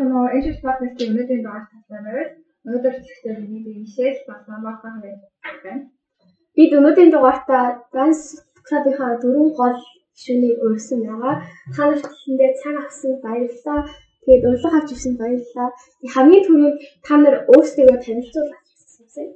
нөгөө 0.00 0.34
Asian 0.36 0.56
podcast-ийн 0.64 1.10
өнөөдрийн 1.12 1.42
дугаар 1.44 1.64
таслаа 1.70 2.02
Өнөөдөр 2.68 2.94
зэгтээ 3.06 3.34
миний 3.40 3.62
бишээс 3.80 4.18
бас 4.28 4.42
намаахан 4.50 4.94
байна. 5.02 5.72
Бид 6.56 6.70
өнөөдрийн 6.78 7.12
дугаартаа 7.12 7.64
Dance 7.94 8.24
Club-ийнхаа 8.66 9.12
дөрвөн 9.22 9.50
гол 9.58 9.78
гишүүнийг 10.16 10.56
урьсан 10.64 11.00
байгаа. 11.06 11.34
Та 11.74 11.82
нарт 11.88 12.06
тэндээ 12.22 12.52
цаг 12.60 12.74
авсан 12.82 13.12
баярлалаа. 13.24 13.80
Тэгээд 14.22 14.46
урилга 14.48 14.70
авч 14.76 14.90
ирсэн 14.94 15.14
баярлалаа. 15.20 15.68
Хамгийн 16.14 16.44
түрүүнд 16.44 16.78
та 17.06 17.14
нар 17.16 17.36
өөрсдөө 17.52 17.96
танилцуулах 18.04 18.62
гэсэн. 18.66 19.28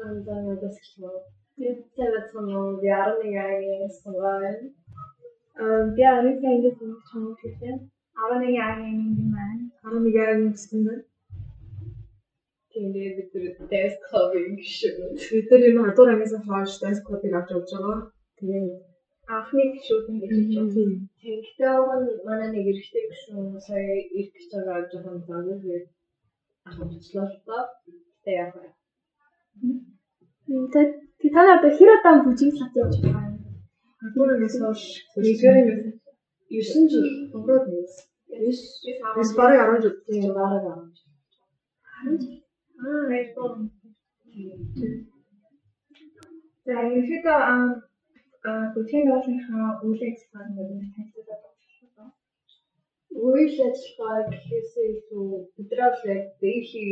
Аа 0.00 0.10
надаас 0.46 0.78
хэлмээ. 0.82 1.20
Тэгээд 1.56 1.78
тавцсан 1.96 2.46
юм 2.58 2.66
яарны 2.94 3.26
яагийн 3.42 3.92
суваа. 4.00 4.40
Аа 5.62 5.80
би 5.94 6.02
арай 6.02 6.34
сайн 6.40 6.58
гэсэн 6.64 6.90
чамд 7.08 7.38
хэлсэн. 7.40 7.76
11 8.18 8.62
яагийн 8.64 8.98
юм 9.04 9.33
байна. 9.94 10.08
11 10.10 10.20
яагийн 10.22 10.52
гэсэн 10.54 10.80
байна. 10.86 11.04
Тэгээд 12.74 13.14
бид 13.16 13.28
тэр 13.32 13.44
dance 13.70 13.96
club-ing 14.06 14.58
шүү. 14.58 15.14
Бид 15.30 15.46
тэр 15.50 15.62
энэ 15.68 15.84
хадуур 15.86 16.10
ангиас 16.10 16.34
хойш 16.42 16.72
dance 16.82 17.02
club-ыг 17.06 17.32
авч 17.38 17.48
явж 17.54 17.70
байгаа. 17.74 17.98
Тэгээд 18.38 18.66
анхны 19.34 19.62
гişүүд 19.72 20.06
нь 20.12 20.20
гэж 20.20 20.32
байна. 20.52 20.94
Тэгэхдээ 21.20 21.74
уг 21.80 21.90
нь 22.02 22.08
манай 22.26 22.48
нэг 22.50 22.66
эрэгтэй 22.70 23.04
гişүүн 23.10 23.46
сая 23.66 23.94
ирэх 24.18 24.30
гэж 24.34 24.44
байгаа 24.52 24.78
жоохон 24.90 25.18
загнал 25.26 25.60
тэгээд 25.62 25.86
ахуулчлаа 26.68 27.26
л 27.30 27.36
та. 27.46 27.58
Тэгээд 28.24 28.38
яг 28.42 28.50
байна. 28.56 28.74
Тэгээд 30.46 30.90
та 31.34 31.40
нар 31.42 31.56
одоо 31.56 31.70
хэр 31.78 31.90
удаан 31.94 32.18
бүжиг 32.24 32.52
лат 32.58 32.72
явж 32.82 32.94
байгаа 33.00 33.26
юм? 33.30 33.36
Хадуур 34.00 34.30
ангиас 34.34 34.56
хойш 34.60 34.82
нэгэр 35.16 35.56
9 36.50 36.90
жил 36.92 37.08
өнгөрөөд 37.34 37.66
нэс. 37.72 37.94
9 38.34 38.52
9 39.14 39.36
бараг 39.38 39.78
10 39.78 39.82
жил. 39.82 39.94
Тийм 40.06 40.34
бараг 40.34 40.62
10 40.62 40.94
жил. 40.96 41.08
10 42.04 42.20
жил. 42.20 42.44
Аа, 42.84 43.14
ito. 43.22 43.44
За, 46.66 46.74
ерөөдөө 46.98 47.38
аа 48.48 48.64
бүтээн 48.74 49.12
уулынхаа 49.14 49.68
үйл 49.86 50.02
ажиллагааг 50.08 50.70
нь 50.76 50.92
танилцуулаад 50.94 51.42
байна. 51.44 52.06
Үйл 53.26 53.56
ажиллагаа 53.68 54.20
гэхээсээ 54.30 54.88
илүү 54.96 55.28
бидрал 55.56 55.98
яг 56.14 56.22
дэйхи 56.42 56.86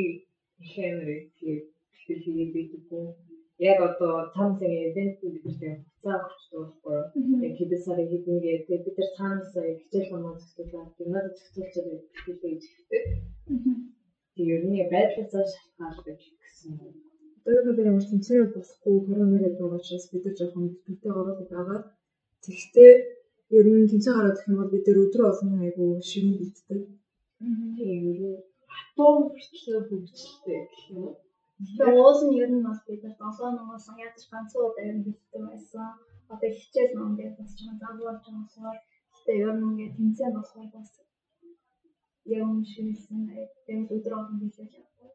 хэмрэг 0.73 1.25
тэгээд 1.37 1.67
хэлхий 2.03 2.47
байдаг 2.55 2.83
юм. 3.01 3.32
Яг 3.59 3.79
одоо 3.89 4.33
цаанаас 4.33 4.61
ивент 4.63 5.17
бидэртэй 5.21 5.75
хуцаа 5.79 6.17
өгчтэй 6.25 6.59
байхгүй. 6.61 6.99
Яг 7.47 7.55
хэд 7.59 7.73
сарын 7.85 8.09
хэднэгээ 8.11 8.57
тэгээд 8.65 8.85
бид 8.87 8.97
нар 8.99 9.11
цаанаас 9.17 9.53
хичээл 9.81 10.11
хамаа 10.11 10.35
зөвлөлөө 10.41 10.85
гимназ 10.97 11.27
зөвлөж 11.55 11.75
байгаа 11.77 12.37
гэж 12.43 12.63
хэлдэг. 12.73 13.05
Тэг 14.35 14.47
ер 14.55 14.63
нь 14.65 14.91
байдлаасаа 14.93 15.45
шалтгаалдаг 15.53 16.19
гэсэн. 16.41 16.73
Одоо 17.47 17.73
бид 17.77 17.87
ямар 17.91 18.07
тэмцээн 18.09 18.55
болохгүй 18.55 18.97
коронавирус 19.07 19.57
байгаа 19.59 19.79
учраас 19.81 20.07
бид 20.13 20.25
нар 20.25 20.37
жоохон 20.39 20.67
битээ 20.87 21.13
ороод 21.21 21.41
байгаа. 21.53 21.81
Тэгэхдээ 22.45 22.93
ер 23.59 23.67
нь 23.69 23.91
тэмцээн 23.91 24.17
гараад 24.17 24.37
гэх 24.39 24.49
юм 24.51 24.59
бол 24.59 24.73
бид 24.75 24.87
нар 24.87 25.03
өдрөө 25.05 25.29
олон 25.31 25.51
айгу 25.65 25.85
ширэн 26.09 26.35
битдэг. 26.41 26.81
Тийм 27.77 28.03
ер 28.11 28.21
нь 28.27 28.43
хатуу 28.75 29.13
хүртлээ 29.29 29.79
хөгжилтэй 29.89 30.61
гэх 30.71 30.85
юм. 30.97 31.05
Тэгээ 31.63 32.01
уус 32.03 32.21
нь 32.27 32.39
ер 32.43 32.51
нь 32.53 32.67
бас 32.67 32.81
бид 32.87 33.01
нар 33.03 33.15
досоо 33.21 33.51
нугасан 33.53 33.97
ядаж 34.07 34.25
ганцхан 34.31 34.67
удаа 34.67 34.85
ер 34.91 34.97
нь 34.97 35.07
битдэг 35.07 35.43
байсан. 35.51 35.89
Одоо 36.33 36.51
хичээл 36.59 36.93
ном 36.99 37.13
гэж 37.19 37.33
бас 37.39 37.51
жоохон 37.59 37.79
загварч 37.83 38.23
байгаа. 38.27 38.75
Гэтэ 39.15 39.33
ер 39.47 39.55
нь 39.57 39.67
ингээд 39.69 39.97
тэмцээн 39.97 40.33
болохоор 40.37 40.69
бас 40.75 40.91
юм 42.41 42.51
шилсэн 42.71 43.21
тэгээд 43.67 43.95
өдөр 43.95 44.15
олон 44.19 44.37
билээ 44.41 44.69
явдаг. 44.79 45.13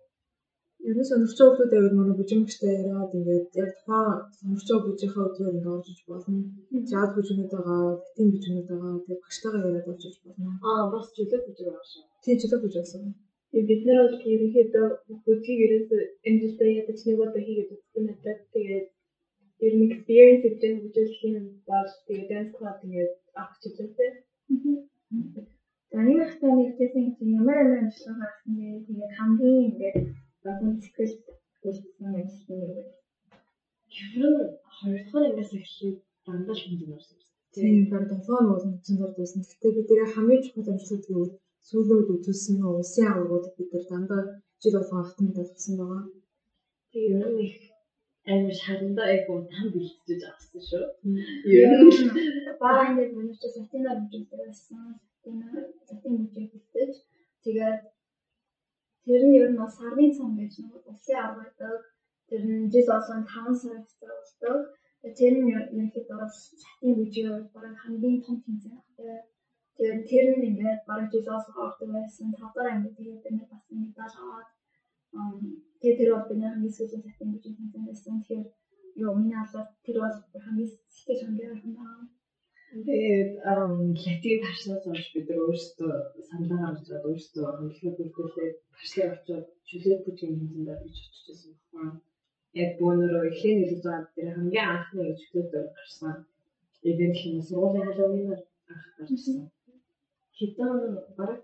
Ер 0.88 0.96
нь 0.98 1.10
сонирхч 1.10 1.40
хүмүүстэй 1.40 1.78
яваад 1.80 1.96
манай 1.98 2.16
бүжимгчтэй 2.18 2.74
яриад 2.80 3.12
ингээд 3.18 3.48
яг 3.64 3.72
тухайн 3.78 4.20
сонирхч 4.38 4.70
бүжийнхаа 4.86 5.28
өдрөөр 5.28 5.56
ингээд 5.58 5.74
орж 5.76 6.00
болно. 6.12 6.40
Жаад 6.92 7.12
бүжимнүүд 7.16 7.52
байгаа, 7.56 7.82
битэн 8.04 8.28
бүжимнүүд 8.34 8.68
байгаа. 8.72 8.94
Тэгээд 9.04 9.24
багштайгаа 9.24 9.68
яриад 9.70 9.92
орж 9.92 10.04
болно. 10.24 10.50
Аа 10.72 10.84
бас 10.94 11.06
чөлөө 11.16 11.40
бүжиг 11.46 11.66
байгаа 11.68 11.86
шүү. 11.92 12.04
Тийм 12.24 12.38
чөлөө 12.42 12.60
бүжиг 12.64 12.82
байсан. 12.84 13.04
Тэгээд 13.52 13.68
бид 13.70 13.82
нар 13.88 14.00
бол 14.04 14.18
ерөнхийдөө 14.34 14.88
бүжиг 15.26 15.60
ерөөс 15.66 15.90
амжилттай 16.28 16.72
ядаж 16.82 17.00
нэг 17.04 17.18
удаа 17.24 17.42
хийгээд 17.46 17.74
үзсэн 17.76 18.04
надад 18.08 18.40
тэгээд 18.54 18.86
ер 19.66 19.74
нь 19.78 19.88
experience 19.88 20.42
гэж 20.44 20.56
бүжиглэхийн 20.84 21.36
бол 21.70 21.90
тэгээд 22.08 22.30
dance 22.32 22.54
club 22.58 22.78
ингээд 22.86 23.14
авах 23.40 23.58
чөлөөтэй. 23.62 24.12
За 25.92 25.98
энэ 26.12 26.24
хата 26.30 26.48
нэгжсэн 26.52 27.06
чинь 27.16 27.36
ямар 27.40 27.58
ямар 27.64 27.82
ажиллагаа 27.88 28.22
гарсан 28.22 28.54
бэ? 28.58 28.86
Тэгээд 28.86 29.16
хамгийн 29.18 29.66
ингээд 29.68 29.98
багын 30.44 30.76
сэтгэл 30.84 31.16
үйлсэн 31.66 32.14
ажил 32.22 32.46
нь 32.52 32.62
юу 32.66 32.72
вэ? 32.76 32.84
Ер 33.98 34.26
нь 34.32 34.42
хоёр 34.78 35.00
дахь 35.02 35.16
ангиас 35.18 35.52
эхлээд 35.58 35.98
дандаа 36.26 36.56
хэмжээ 36.60 36.96
орсон. 36.98 37.20
Тийм 37.54 37.90
баг 37.92 38.04
7 38.12 38.30
он 38.40 38.46
болсон 38.50 38.74
чинь 38.86 39.00
зордсон. 39.00 39.42
Гэхдээ 39.42 39.72
бид 39.76 39.90
нэр 39.90 40.12
хамгийн 40.14 40.44
чухал 40.44 40.70
амжилт 40.72 41.06
гэвэл 41.08 41.34
сүүлүүд 41.68 42.08
үзүүлсэн 42.16 42.58
улсын 42.72 43.06
аврагууд 43.08 43.46
бид 43.58 43.70
нар 43.74 43.86
дандаа 43.92 44.22
жил 44.62 44.76
болгон 44.78 45.04
хатан 45.06 45.28
болсон 45.38 45.74
байгаа. 45.80 46.04
Тийм 46.92 47.12
ер 47.24 47.32
нь 47.34 47.44
их 47.48 47.58
амар 48.32 48.56
шарандаа 48.62 49.08
айгу 49.14 49.34
там 49.52 49.66
бэлтжиж 49.74 50.22
авсан 50.32 50.62
шүү. 50.70 50.86
Ер 51.62 51.72
нь 51.84 51.92
баа 52.62 52.80
ингээд 52.88 53.12
миний 53.18 53.38
ч 53.42 53.44
сатинаар 53.56 54.00
үзүүлдэг 54.04 54.40
байсан 54.44 54.80
затын 55.88 56.14
бүжиг 56.20 56.52
хэлдэг. 56.52 56.92
Тэгээд 57.44 57.80
тэр 59.06 59.22
нь 59.28 59.38
ер 59.42 59.50
нь 59.52 59.60
бас 59.62 59.74
сарны 59.78 60.06
цом 60.18 60.32
гэж 60.40 60.54
нэг 60.60 60.74
улсын 60.92 61.28
байдаг. 61.38 61.80
Тэр 62.30 62.44
нь 62.48 62.70
жил 62.72 62.90
олон 62.98 63.22
5 63.32 63.62
сар 63.62 63.78
хугацаа 63.80 64.16
болдог. 64.20 64.60
Тэр 65.18 65.34
нь 65.40 65.52
ерөнхийдөө 65.56 66.18
бас 66.24 66.36
затын 66.62 66.92
бүжиг 66.98 67.28
бараг 67.54 67.76
хамгийн 67.82 68.24
том 68.26 68.38
тэмцээн. 68.44 68.77
Тэгээд 69.78 70.08
тэр 70.10 70.26
нь 70.34 70.48
ингээд 70.50 70.82
бараг 70.90 71.08
жилээс 71.14 71.48
ордог 71.64 71.90
байсан. 71.94 72.28
Тавдар 72.34 72.68
анги 72.70 72.90
тэгээд 72.98 73.22
бид 73.24 73.46
бас 73.52 73.64
медаль 73.70 74.18
аваад 74.22 74.50
тэгээд 75.80 76.00
тэр 76.00 76.10
бол 76.14 76.28
бидний 76.30 76.50
хамгийн 76.50 76.76
сүүлийн 76.78 77.04
затын 77.06 77.28
бүжиг 77.32 77.54
тэмцээн 77.58 77.86
байсан. 77.88 78.14
Тэгэхээр 78.18 78.46
юу 79.06 79.14
миний 79.16 79.38
албаар 79.40 79.68
тэр 79.86 79.98
бол 80.02 80.18
хамгийн 80.46 80.72
сэтгэл 80.96 81.24
хангалттай 81.26 81.74
байна. 81.78 82.10
Тэгээд 82.88 83.32
латин 83.46 84.40
тарснаас 84.44 84.84
хойш 84.86 85.06
бид 85.14 85.28
нар 85.30 85.40
өөрсдөө 85.46 85.94
саналаа 86.28 86.60
гаргаж 86.66 86.90
өөрсдөө 87.10 87.46
хөндлөлөө 87.58 87.94
бүрдүүлээд 87.98 88.56
тарслаа 88.74 89.10
очиод 89.16 89.46
чөлөө 89.68 89.98
бүжгийн 90.04 90.36
хэмжээнд 90.38 90.70
орж 90.74 90.98
очижсэн 91.06 91.54
байна. 91.74 91.94
Яг 92.62 92.72
бөөнөрөө 92.80 93.24
эхлэн 93.30 93.60
хэлж 93.62 93.84
байгаа 93.86 94.14
тэр 94.16 94.28
хамгийн 94.36 94.68
анхны 94.74 95.04
чөлөөд 95.22 95.52
гарсан. 95.78 96.16
Тэгээд 96.82 97.16
хэм 97.22 97.36
сургуулийн 97.48 97.88
халуунаар 97.88 98.42
анх 98.72 98.86
гарсан. 98.98 99.38
Хитэн 100.38 100.72
бараг 101.18 101.42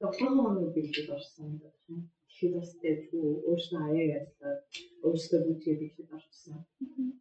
7 0.00 0.36
хоног 0.38 0.70
бэлдээд 0.74 1.08
орсон 1.16 1.50
байна. 1.62 2.02
Тэгэхээр 2.28 2.52
бас 2.56 2.70
тэгвэл 2.82 3.42
өөрсдөө 3.48 3.80
аяа 3.88 4.06
ярьлаа. 4.18 4.54
Өөрсдөө 5.06 5.40
бүжгээ 5.46 5.76
бэлдээд 5.80 6.10
орсон. 6.16 6.58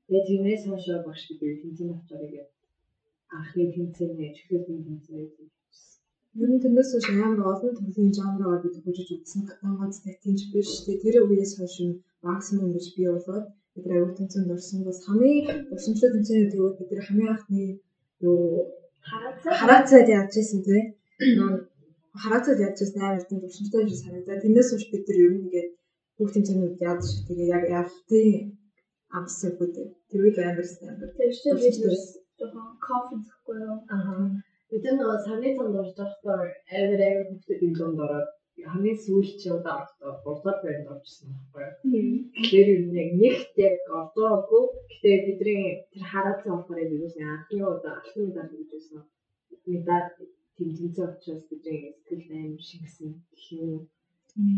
Тэгээд 0.06 0.28
тэрнээс 0.30 0.64
хойш 0.68 0.86
багш 1.08 1.24
бид 1.30 1.60
тэмцээн 1.62 1.96
авчаарай 1.96 2.30
гэдэг 2.34 2.56
анхны 3.38 3.64
тэмцээний 3.74 4.30
чихрийн 4.36 4.84
тэмцээний 4.86 5.50
Ер 6.42 6.50
нь 6.52 6.62
тэрнээс 6.64 6.90
хойш 6.92 7.08
амар 7.10 7.42
олон 7.54 7.72
төрлийн 7.76 8.12
жанраар 8.18 8.60
бид 8.62 8.76
хөгжиж 8.78 9.10
үзсэн. 9.16 9.42
Ганц 9.80 9.96
татинч 10.04 10.42
биш. 10.52 10.70
Тэгээ 10.86 11.02
тэр 11.04 11.16
үеэс 11.24 11.52
хойш 11.58 11.76
максимум 12.28 12.70
гэж 12.76 12.86
бий 12.96 13.08
болоод 13.12 13.46
бид 13.74 13.86
аюул 13.94 14.14
тэмцээнд 14.18 14.54
орсон. 14.56 14.80
Бас 14.88 15.00
хамгийн 15.06 15.46
уламжлалт 15.72 16.14
тэмцээний 16.16 16.50
тэгвэл 16.52 16.80
бид 16.80 17.02
хамгийн 17.08 17.32
анхны 17.34 17.62
юу 18.28 18.40
хараацаад 19.58 20.08
яаж 20.18 20.32
ирсэн 20.40 20.62
тий. 20.68 20.82
Хараацаад 22.22 22.60
яаж 22.66 22.78
ирсэн 22.84 23.02
амар 23.04 23.24
тийм 23.28 23.40
уламжлалтай 23.40 23.84
биш 23.86 24.00
санагдаа. 24.04 24.42
Тэрнээс 24.44 24.70
хойш 24.72 24.86
бид 24.92 25.04
нар 25.08 25.20
ер 25.26 25.32
нь 25.34 25.44
ингээд 25.46 25.70
бүх 26.18 26.30
тэмцээнүүд 26.34 26.76
яаж 26.90 27.04
тэгээ 27.28 27.48
яг 27.58 27.64
ялтын 27.80 28.30
амссан 29.18 29.52
үү. 29.60 29.88
Тэр 30.10 30.22
үйл 30.26 30.40
амар 30.40 30.68
амар. 30.92 31.10
Тэр 31.18 31.32
чинь 31.40 31.60
бид 31.62 31.76
жоохон 32.40 32.70
кофе 32.86 33.16
зөхгүй 33.28 33.58
юу. 33.68 33.78
Аа. 33.96 34.28
Бид 34.70 34.84
нөгөө 34.86 35.18
сарны 35.26 35.50
цанд 35.56 35.76
орж 35.82 35.92
байхдаа 36.00 36.40
амар 36.80 37.02
амар 37.08 37.28
хөвгтэй 37.30 37.58
юм 37.66 37.74
донд 37.80 38.00
ороод 38.06 38.30
хамгийн 38.72 39.00
сүүлч 39.06 39.42
удаа 39.56 39.76
орохдоо 39.80 40.12
урдаар 40.32 40.58
байранд 40.64 40.92
орчихсон 40.94 41.32
байхгүй. 41.54 41.68
Тэгэхээр 42.36 42.68
юу 42.76 42.84
нэг 42.98 43.10
нэгт 43.22 43.54
яг 43.68 43.76
ордоогүй. 44.00 44.64
Гэтэ 44.92 45.12
бидний 45.26 45.64
тэр 45.92 46.04
хараацсан 46.12 46.52
болохоор 46.56 46.80
бид 46.92 47.06
үс 47.08 47.16
анхны 47.20 47.64
удаа 47.74 47.94
алхны 48.00 48.22
удаа 48.30 48.46
гэж 48.52 48.68
байсан. 48.72 49.02
Медаль 49.72 50.10
тэмцэнцээ 50.58 51.06
учраас 51.12 51.44
бидний 51.50 51.82
сэтгэл 52.08 52.32
амар 52.40 52.64
шингэсэн 52.68 53.10
гэх 53.32 53.46
юм. 53.60 53.74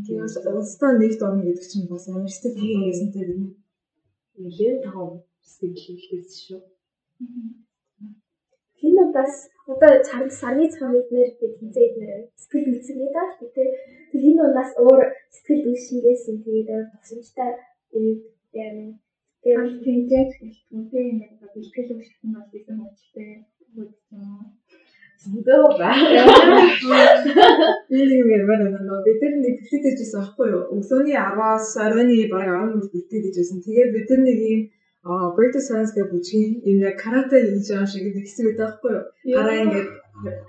Тэгээс 0.06 0.36
улстай 0.50 0.94
нэгт 0.98 1.22
орно 1.26 1.44
гэдэг 1.46 1.66
чинь 1.72 1.90
бас 1.92 2.06
амар 2.08 2.32
сэтгэл 2.34 2.84
байсан 2.86 3.10
тийм. 3.14 3.42
Нилээн 4.42 4.80
тав 4.86 4.98
сэтгэл 5.54 6.02
хэлээс 6.06 6.34
шүү. 6.46 6.62
Хинудаас 8.80 9.36
одоо 9.72 9.92
царны 10.08 10.32
сарны 10.40 10.66
цам 10.76 10.92
эднэр 11.00 11.30
гэх 11.40 11.54
хинцээ 11.60 11.86
эднэр 11.90 12.22
сэтгэл 12.42 12.70
үүсгэн 12.72 13.00
гэдэг 13.02 13.30
шүү 13.38 13.50
дээ. 13.56 13.70
Тэр 14.10 14.20
хинудаас 14.26 14.72
өөр 14.84 15.02
сэтгэл 15.34 15.70
үүсгэнгээсэн 15.72 16.36
тэгээд 16.46 16.70
тусамжтай 16.94 17.52
үед 17.98 18.22
яг 18.54 18.76
Тэр 19.48 19.64
тэнцэж 19.84 20.30
гэлтгүй 20.44 21.06
нэг 21.20 21.32
бэлтгэл 21.40 21.96
үүсгэн 21.96 22.32
бас 22.36 22.48
бисэн 22.52 22.76
мөчтэй 22.84 23.30
үзсэн. 23.40 23.56
Зүдөө 25.22 25.62
ба. 25.80 25.90
Би 27.90 28.00
нэг 28.06 28.19
юм 28.22 28.30
ярмаар 28.38 28.62
байна. 28.69 29.02
Бид 29.06 29.19
нар 29.22 29.34
нэг 29.44 29.56
бэлтгэж 29.60 29.96
дэжсэн 29.98 30.22
аахгүй 30.22 30.48
юу? 30.54 30.64
Өглөөний 30.75 31.18
10-аас 31.18 31.68
оройны 31.86 32.16
бараг 32.34 32.56
11-д 32.69 32.92
бэлтгэж 32.94 33.24
дэжсэн. 33.36 33.60
Тэгээд 33.66 33.94
бид 33.96 34.08
нар 34.12 34.22
нэг 34.28 34.40
юм 34.54 34.62
Аа, 35.08 35.31
Great 35.36 35.56
Science 35.68 35.92
гэх 35.96 36.12
бүжгийн 36.12 36.52
юм 36.68 36.80
яг 36.84 36.96
карате 37.00 37.40
хийж 37.40 37.68
байгаа 37.72 37.88
шиг 37.88 38.04
нэг 38.04 38.16
хэсэг 38.28 38.44
байдаг 38.46 38.60
байхгүй 38.68 38.92
юу? 38.98 39.04
Хараа 39.40 39.62
ингээд 39.64 39.90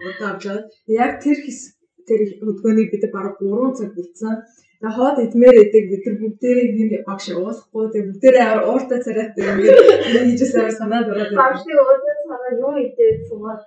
удаа 0.08 0.28
авчаад 0.34 0.64
яг 1.04 1.12
тэр 1.22 1.38
хэсэг 1.44 1.72
тэр 2.08 2.20
хөдгөөнийг 2.42 2.88
бид 2.90 3.04
бараг 3.14 3.34
3 3.38 3.78
цаг 3.78 3.90
бэлдсэн. 3.94 4.34
Тэгээ 4.78 4.94
хоод 4.94 5.18
идмээр 5.18 5.56
идэг 5.58 5.84
бид 5.90 6.04
нар 6.06 6.16
бүгдээрээ 6.22 6.68
нэг 6.78 6.92
багш 7.02 7.26
уусахгүй 7.34 7.84
тэгээ 7.90 8.08
бүгдээрээ 8.08 8.44
амар 8.46 8.62
ууртай 8.70 9.00
царайтай 9.02 9.44
ингээд 9.50 10.38
хийжсэн 10.38 10.70
санаад 10.78 11.10
ороод 11.10 11.34
байна. 11.34 11.42
Багшны 11.42 11.74
уудаа 11.82 12.14
санаа 12.30 12.52
юу 12.62 12.74
идээд 12.86 13.18
суугаад. 13.26 13.62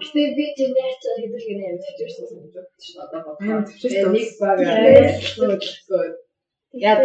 Гэтэ 0.00 0.22
би 0.36 0.44
тэний 0.56 0.86
ачаа 0.88 1.14
гэдэг 1.20 1.44
нь 1.44 1.64
амар 1.68 1.80
төвчөрсөн 1.84 2.40
гэж 2.40 2.52
бодчих 2.56 2.88
шүү 2.88 2.96
дээ. 2.96 3.04
Одоо 3.04 3.20
бодлоо. 3.28 3.60
Нэг 4.16 4.28
баг 4.40 4.58
аа. 4.64 6.16
Яг. 6.88 6.98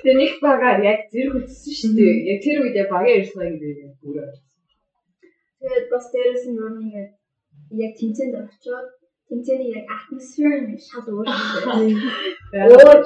Тэгээ 0.00 0.16
нэг 0.16 0.32
багаар 0.40 0.78
яг 0.88 1.00
зэрэг 1.12 1.36
үтсэн 1.36 1.72
шүү 1.78 1.92
дээ. 2.00 2.14
Яг 2.32 2.38
тэр 2.40 2.56
үед 2.64 2.76
багаа 2.88 3.12
ирсэн 3.12 3.44
гэдэг 3.44 3.84
юм 3.84 3.92
бүрээ. 4.00 4.32
Тэгээд 5.60 5.86
бас 5.92 6.04
дээрээс 6.08 6.44
нь 6.48 6.56
нэг 6.56 7.12
яг 7.76 7.92
тэнцэнд 8.00 8.34
очиод 8.40 8.88
тэнцэний 9.28 9.70
яг 9.78 9.86
атмосфер 9.96 10.54
нэг 10.68 10.80
шал 10.88 11.06
өөр 11.14 11.28
юм. 11.88 12.00
Өөр 12.70 13.00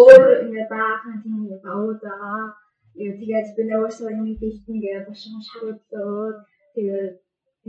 өөр 0.00 0.22
ингээ 0.44 0.66
баахан 0.74 1.16
тийм 1.22 1.36
баудаа. 1.64 2.54
Тэгээд 2.94 3.48
би 3.56 3.62
нөөсөө 3.68 4.10
юм 4.20 4.28
бэлтэн 4.40 4.76
гэж 4.84 5.02
бошин 5.08 5.36
шаруудлаад 5.48 6.38
тэгээд 6.74 7.14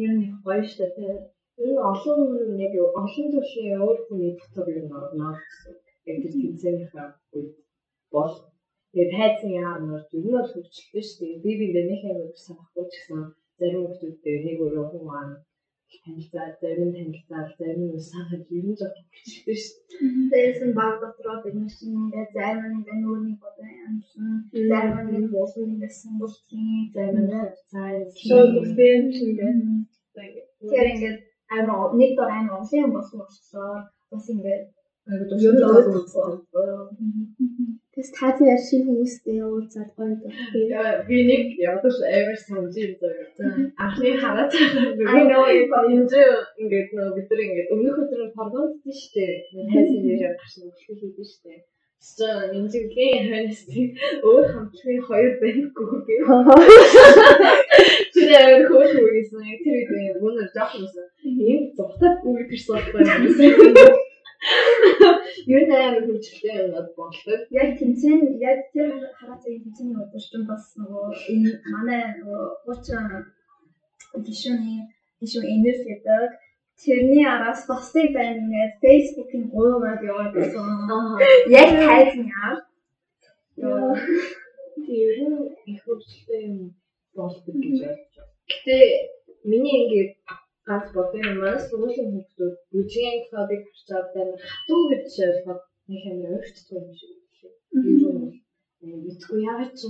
ер 0.04 0.12
нь 0.18 0.26
гоё 0.46 0.64
шүү 0.72 0.90
дээ. 0.98 1.16
Энэ 1.64 1.82
олон 1.92 2.20
яг 2.66 2.74
олон 3.02 3.28
төрлийн 3.34 3.82
өөр 3.86 3.98
хүний 4.06 4.32
дотор 4.38 4.68
нь 4.84 4.96
орно 5.00 5.28
гэсэн 5.40 5.74
яг 6.10 6.18
тэр 6.22 6.34
тэмцээнийхээ 6.42 7.08
үед 7.36 7.52
бол 8.14 8.34
тэгээд 8.92 9.12
тайзан 9.16 9.52
яамаар 9.64 10.04
ер 10.16 10.24
нь 10.26 10.36
бол 10.36 10.52
хөвчлөлтэй 10.52 11.04
шүү 11.08 11.20
дээ. 11.20 11.42
Би 11.44 11.52
биндээ 11.60 11.86
нэг 11.90 12.02
амар 12.12 12.32
санахгүй 12.46 12.86
ч 12.92 12.94
гэсэн 12.96 13.22
зарим 13.60 13.84
хүмүүстэй 13.88 14.38
нэг 14.46 14.58
өөрөө 14.64 14.86
хүн 14.92 15.04
маань 15.10 15.36
танилцаа, 16.04 16.48
зарим 16.62 16.90
танилцаа, 16.96 17.44
зарим 17.60 17.84
нь 17.96 18.08
санаад 18.10 18.46
ер 18.58 18.66
нь 18.68 18.78
жоохон 18.80 19.06
хөвчлөлтэй 19.08 19.58
шүү 19.62 19.80
дээ. 19.90 20.30
Дээрээс 20.32 20.62
нь 20.68 20.78
баг 20.80 20.94
дотроо 21.02 21.38
бид 21.44 21.56
нар 21.60 21.72
чинь 21.78 22.00
ингээд 22.02 22.30
зарим 22.38 22.66
нь 22.68 22.76
ингээд 22.78 23.02
нүрийн 23.02 23.38
бодоо 23.44 23.70
юмсан, 23.86 24.32
зарим 24.72 24.98
нь 24.98 25.02
ингээд 25.08 25.34
буусан 25.34 25.64
ингээд 25.74 26.00
сонгуултын, 26.02 26.68
зарим 26.96 27.20
нь 27.26 27.34
цааш 27.72 28.10
шууд 28.28 28.52
үстэй 28.60 28.94
чинь 29.14 29.30
ингээд 29.32 29.58
тэр 30.72 30.88
ингээд 30.94 31.18
амар 31.56 31.90
нэг 32.00 32.12
дор 32.18 32.32
амар 32.38 32.64
юм 32.84 32.92
болсон 32.96 33.20
болохоор 33.22 33.82
бас 34.12 34.26
ингээд 34.34 34.64
Айгуу 35.06 35.28
дуртай 35.30 35.84
Тэс 37.96 38.10
таазын 38.12 38.50
яар 38.52 38.60
шиг 38.68 38.82
хүмүүстэй 38.84 39.40
уулзаад 39.40 39.92
гоё 39.96 40.16
гэх. 40.20 40.36
Би 41.08 41.18
нэг 41.32 41.44
ядаж 41.72 41.96
амар 42.04 42.40
юм 42.60 42.66
заяа. 43.00 43.28
Анхны 43.84 44.10
хараад 44.20 44.52
I 44.52 45.22
know 45.30 45.48
you 45.48 45.66
can 45.72 46.04
do 46.12 46.26
ингээд 46.62 46.90
нөө 46.92 47.16
бид 47.16 47.28
нар 47.32 47.42
ингээд 47.46 47.72
өмнөх 47.74 48.02
өдөр 48.04 48.22
програмдсан 48.36 48.94
шүү 49.00 49.12
дээ. 49.16 49.34
Тайзан 49.72 50.02
дээр 50.04 50.36
гарсан 50.36 50.68
үйлчлэл 50.68 51.00
хийдэж. 51.02 51.32
So 52.04 52.28
энэ 52.52 52.68
жилийн 52.74 53.24
ханасти 53.32 53.82
өөр 54.28 54.46
хамтлагийн 54.54 55.02
хоёр 55.08 55.32
байхгүй 55.42 55.88
гэх. 56.08 56.28
Тэр 58.14 58.30
амар 58.44 58.64
хөөх 58.70 58.92
үгүйсэн. 58.92 59.40
Тэр 59.64 59.76
үед 59.80 60.20
мөн 60.20 60.44
жоох 60.52 60.72
юмсан. 60.76 61.08
Ийм 61.24 61.72
зуртад 61.80 62.28
үйл 62.28 62.44
төрсөн 62.52 62.76
байхгүй. 62.76 63.88
Юу 65.54 65.64
нээр 65.70 65.96
хөвчлээ 66.06 66.60
болдог. 66.98 67.40
Яг 67.62 67.70
тэмцээн 67.80 68.22
яг 68.50 68.60
тэр 68.74 68.92
хараа 69.18 69.38
цагийн 69.42 69.64
тэмцээний 69.64 69.98
өдөр 70.04 70.24
чинь 70.30 70.50
бас 70.50 70.64
нөгөө 70.80 71.06
энэ 71.34 71.52
манай 71.74 72.04
хуучаа 72.64 73.26
гişүний 74.26 74.80
гişү 75.20 75.40
энерги 75.56 75.86
гэдэг 75.90 76.32
тэрний 76.82 77.26
араас 77.34 77.62
босыг 77.70 78.08
байна 78.18 78.40
ингээд 78.44 78.74
фейсбુકийн 78.84 79.44
гуйгаад 79.54 80.02
яваад 80.10 80.32
байсан. 80.36 80.66
Яг 81.60 81.70
тайзан 81.88 82.26
яар. 82.40 82.58
Тэр 84.86 85.18
их 85.72 85.80
хөвчлээ 85.84 86.42
юм 86.50 86.58
болдог 87.16 87.56
гэж 87.64 87.78
ойлгож 87.90 88.14
байна. 88.16 88.34
Гэтэ 88.52 88.78
миний 89.50 89.78
ингээд 89.82 90.12
ганц 90.68 90.88
бодсон 90.96 91.22
юм 91.30 91.38
маань 91.42 91.62
сүүлийн 91.68 92.10
хүмүүсүүд 92.12 92.56
бүжгийн 92.72 93.18
клубыг 93.28 93.62
харчаад 93.68 94.08
байна. 94.16 94.36
Хатуу 94.52 94.82
гэж 94.90 95.14
ойлгоод 95.28 95.62
нэг 95.90 96.04
амар 96.10 96.34
өөрчлөлт 96.36 96.70
юм 96.78 96.86
шиг 97.00 97.14
үлээ. 97.78 98.46
Мэдгүй 98.86 99.40
яагаад 99.50 99.74
ч 99.78 99.82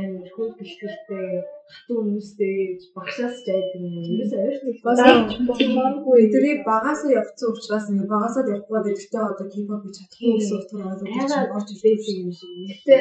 амар 0.00 0.28
хүн 0.34 0.48
бэлтгэлтэй 0.58 1.26
хатуу 1.72 1.98
хүмүүстэй 2.00 2.56
багшаас 2.96 3.36
ч 3.44 3.46
айдаг 3.52 3.80
юм. 3.80 3.94
Юусе 4.20 4.36
өөрчлөлт 4.44 4.80
басаагүй 4.86 6.22
тэрийг 6.34 6.60
багасаа 6.70 7.16
явцсан 7.20 7.48
учраас 7.52 7.86
ингээ 7.90 8.12
багасаа 8.14 8.42
явахгүй 8.52 8.80
гэхдээ 8.84 9.24
одоо 9.30 9.46
кипоп 9.52 9.82
хийж 9.84 9.96
чадахгүй 9.98 10.32
гэсэн 10.36 10.56
утгаар 10.58 10.88
ойлгож 10.92 11.32
орж 11.56 11.68
ирсэн 11.72 12.16
юм 12.24 12.30
шиг. 12.38 12.52
Гэтэ 12.68 12.98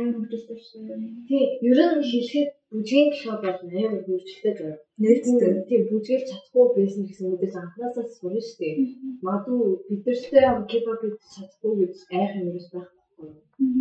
амар 0.00 0.24
шүү. 0.68 0.88
Тий, 1.28 1.44
ер 1.68 1.78
нь 1.96 2.06
хэлэхэд 2.10 2.50
бүжгийн 2.72 3.08
клуб 3.12 3.40
бол 3.44 3.58
амар 3.62 4.02
хөвгөлтэй 4.06 4.54
заяа. 4.58 4.78
Нээлттэй. 5.02 5.52
Тийм 5.68 5.82
бүжгэлж 5.90 6.26
чадахгүй 6.30 6.66
байсан 6.76 7.02
гэсэн 7.06 7.26
үгээс 7.32 7.54
анхнаасаа 7.60 8.06
сурна 8.16 8.40
шүү 8.46 8.58
дээ. 8.60 8.74
Магадгүй 9.26 9.60
бидэртэй 9.88 10.46
кипоп 10.70 11.00
хийж 11.02 11.16
чадахгүй 11.34 11.72
гэж 11.80 11.94
айх 12.18 12.32
юм 12.38 12.46
ерөөс 12.50 12.68
байхгүй. 12.72 13.28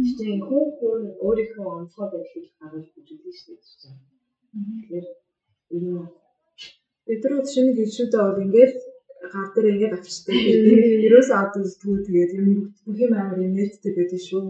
Тэгэхээр 0.03 0.41
хүн 0.47 0.65
хүн 0.77 1.01
өөрийнхөө 1.25 1.67
онцгой 1.77 2.07
байдлыг 2.11 2.45
гаргаж 2.59 2.87
бүжгэлж 2.93 3.37
шүү 3.43 3.57
дээ. 3.81 3.95
Тэгэхээр 4.79 5.07
энэ 5.75 5.89
нар 5.95 6.09
шинэ 7.53 7.71
гişүүдээ 7.77 8.23
бол 8.27 8.43
ингээд 8.45 8.75
гар 9.33 9.47
дээр 9.53 9.67
ингээд 9.73 9.97
авчтай. 9.97 10.37
Ерөөсөө 11.07 11.37
адуу 11.39 11.63
зүгтгүү 11.63 11.97
тэгээд 12.07 12.31
юм 12.39 12.49
бүх 12.85 12.97
юм 13.05 13.13
амар 13.15 13.39
нээлттэй 13.39 13.93
байдаг 13.95 14.21
шүү. 14.27 14.43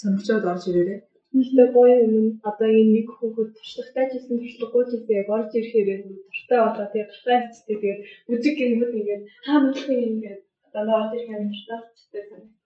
Сонирхчод 0.00 0.44
орж 0.52 0.64
ирээрээ. 0.70 1.00
Гэхдээ 1.30 1.68
гоё 1.76 1.96
юм 2.06 2.26
одоо 2.50 2.68
энэ 2.80 2.92
нэг 2.94 3.08
хүүхэд 3.14 3.50
туршлагатай 3.56 4.04
ч 4.10 4.12
гэсэн 4.14 4.36
туршлагагүй 4.40 4.84
ч 4.86 4.90
гэсэн 4.98 5.18
яг 5.20 5.28
орж 5.36 5.50
ирэхээр 5.54 5.88
туртай 6.32 6.58
болоо 6.62 6.86
тэгээ 6.90 7.10
туртай 7.10 7.36
хэвчтэй 7.38 7.76
тэгээд 7.78 8.00
бүжиг 8.28 8.54
гингүүд 8.58 8.92
ингээд 8.98 9.22
хаа 9.46 9.58
мэлх 9.62 9.86
юм 9.94 10.02
ингээд 10.10 10.40
одоо 10.78 10.96
орж 11.00 11.12
ирэх 11.14 11.30
юм 11.30 11.46
туртай 11.54 12.22
санагдсан. 12.28 12.58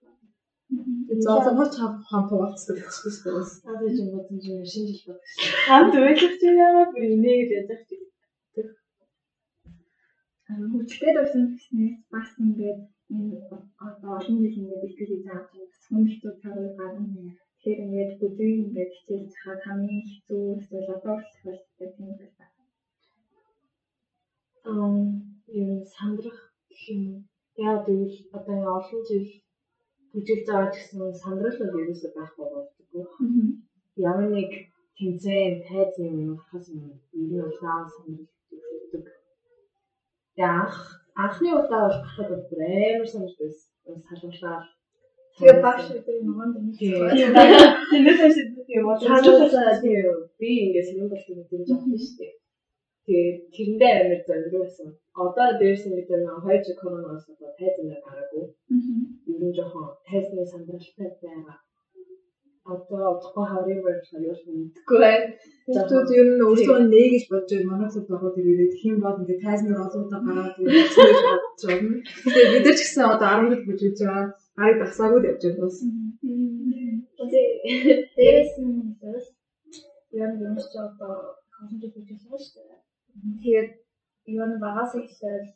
Зоозогч 1.24 1.74
хам 1.76 1.94
хавцдаг 2.08 2.76
гэсэн 2.80 3.10
шүү 3.12 3.32
дээ. 3.36 3.68
Одоо 3.72 3.88
ч 3.94 3.96
юм 4.00 4.08
уу 4.16 4.24
чинь 4.26 4.70
шинэ 4.72 4.92
жил 4.96 5.06
баг. 5.08 5.20
Хамт 5.66 5.94
үйлчлэгч 6.00 6.40
яагаад 6.64 6.90
бүр 6.92 7.04
инээ 7.14 7.36
гэж 7.40 7.50
язах 7.60 7.82
чи. 7.88 7.96
Хүчтэй 10.72 11.12
байсан 11.16 11.42
гэснээр 11.52 11.94
бас 12.12 12.28
ингээд 12.42 12.80
энэ 13.12 13.36
одоо 13.86 14.10
олон 14.16 14.36
жил 14.40 14.58
ингээд 14.60 14.82
бэлтгэл 14.82 15.10
хийж 15.12 15.24
байгаа 15.28 15.48
чинь 15.52 15.68
хүмүүстүүд 15.92 16.36
цагаар 16.40 16.72
гарна. 16.78 17.43
Тэгэхээр 17.64 17.84
ингээд 17.84 18.12
бүжиг 18.20 18.56
ингээд 18.64 18.92
хичээл 18.94 19.32
цахаад 19.32 19.60
хамгийн 19.64 20.04
хэцүү 20.10 20.40
эсвэл 20.60 20.88
одоо 20.96 21.12
болчихсон 21.16 21.56
тийм 21.96 22.10
байна. 22.20 22.46
Аа 24.68 24.92
юм 25.60 25.70
сандрах 25.94 26.40
гэх 26.68 26.82
юм. 26.92 27.04
Яа 27.66 27.76
гэвэл 27.86 28.16
одоо 28.36 28.58
олон 28.76 29.02
жил 29.08 29.28
бүжиглж 30.12 30.46
байгаа 30.48 30.72
гэсэн 30.76 31.00
сандрал 31.22 31.58
бол 31.60 31.80
ерөөсөй 31.82 32.10
байхгүй 32.12 32.46
болдгоо. 32.52 33.06
Ямар 34.08 34.28
нэг 34.36 34.50
тэмцээн 34.96 35.54
тайз 35.64 35.94
юм 36.04 36.36
хас 36.46 36.66
юм 36.68 36.84
ер 37.16 37.30
нь 37.32 37.44
удаан 37.48 37.88
сандрал 37.94 38.28
өгдөг. 38.76 39.06
Яг 40.36 40.72
анхны 41.22 41.48
удаа 41.60 41.84
бол 41.88 42.28
бол 42.28 42.44
бүр 42.48 42.60
амар 42.68 43.08
санаж 43.08 43.32
байсан. 43.40 43.96
Салуулаад 44.08 44.64
Тэгээ 45.34 45.62
багш 45.66 45.86
өдөр 45.98 46.16
нөгөө 46.26 46.46
нэг 46.54 46.74
Тэрнээс 47.90 48.20
хойш 48.22 48.36
тийм 48.68 48.82
бол 48.86 48.98
цаанаас 49.02 49.78
тийм 49.82 50.06
би 50.38 50.48
ингээд 50.64 50.86
сонирхол 50.88 51.10
болсон 51.10 51.34
юм 51.34 51.46
дэмж 51.50 51.68
авсан 51.74 51.98
шүү 52.04 52.14
дээ. 52.18 52.32
Тэгээ 53.06 53.28
тэрэндээ 53.54 53.92
амар 53.98 54.20
зориулсан. 54.28 54.88
Одоо 55.22 55.48
дээрс 55.60 55.84
нь 55.86 55.96
бид 55.98 56.08
нэг 56.10 56.38
хоёр 56.44 56.60
жиг 56.64 56.78
коронавирус 56.80 57.26
одоо 57.32 57.50
тайзан 57.58 57.86
дээр 57.90 58.02
гараагүй. 58.06 58.44
Ер 59.32 59.42
нь 59.46 59.56
жоохон 59.58 59.86
тайзны 60.06 60.42
сандралтай 60.46 61.10
байгаа. 61.22 61.56
Одоо 62.64 63.44
харин 63.50 63.80
байх 63.84 64.00
юу 64.28 64.34
ч 64.38 64.40
мэдгүй 64.48 64.98
байна. 65.04 65.26
Хүүхдүүд 65.66 66.08
ер 66.18 66.28
нь 66.32 66.44
өөрсдөө 66.46 66.78
нээ 66.92 67.06
гэж 67.12 67.24
бодож 67.30 67.50
байгаа 67.52 67.70
манай 67.70 67.90
клуб 67.92 68.10
ороод 68.16 68.36
ирээд 68.40 68.74
хэм 68.80 68.96
бол 69.04 69.20
ингээд 69.20 69.44
тайзнер 69.44 69.78
олоодаа 69.84 70.20
гараад 70.26 70.56
ирээд 70.62 70.90
бодож 71.28 71.62
байна. 71.68 71.90
Тэгээ 72.34 72.52
бид 72.52 72.64
нар 72.64 72.76
ч 72.76 72.80
гэсэн 72.82 73.04
одоо 73.12 73.28
11 73.36 73.68
гэж 73.68 73.80
үзэж 73.84 73.98
байгаа. 74.08 74.26
Гарыг 74.58 74.78
дасаагүй 74.80 75.20
явж 75.28 75.42
байгаа 75.44 75.66
бас. 75.68 75.78
Тэгээ 77.18 77.98
дээрээс 78.16 78.52
нь 78.64 78.76
бас 79.00 79.26
нь 80.14 80.42
юм 80.46 80.56
чи 80.72 80.78
одоо 80.88 81.12
хонч 81.54 81.82
хийж 81.82 82.22
байгаа 82.24 82.40
шүү 82.44 82.62
дээ. 82.68 82.80
Тэгээд 83.42 83.70
ер 84.38 84.48
нь 84.50 84.62
багаас 84.64 84.92
ихсэл 85.00 85.46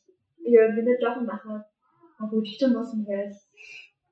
ер 0.57 0.69
нь 0.69 0.77
бид 0.77 1.01
жоохон 1.03 1.27
байхад 1.31 1.65
бүжигчин 2.31 2.71
болсон 2.77 3.01
гэж 3.11 3.33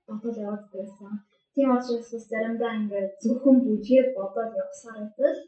бодол 0.06 0.36
яваад 0.44 0.64
байсан. 0.72 1.12
Тийм 1.56 1.70
учраас 1.74 2.08
бас 2.12 2.24
заримдаа 2.30 2.72
ингээд 2.78 3.12
зөвхөн 3.22 3.56
бүжгээ 3.64 4.02
бодоод 4.16 4.52
явсаар 4.64 4.96
байтал 5.00 5.38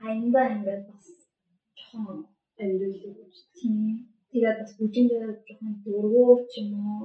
хаяндаа 0.00 0.46
ингээд 0.54 0.82
бас 0.90 1.06
жоохон 1.78 2.18
амьдрал 2.62 2.96
тийм 3.56 3.76
тэгээд 4.30 4.56
бас 4.60 4.72
бүжиндээ 4.78 5.22
жоохон 5.46 5.72
дургуур 5.84 6.40
ч 6.50 6.52
юм 6.60 6.70
уу 6.86 7.02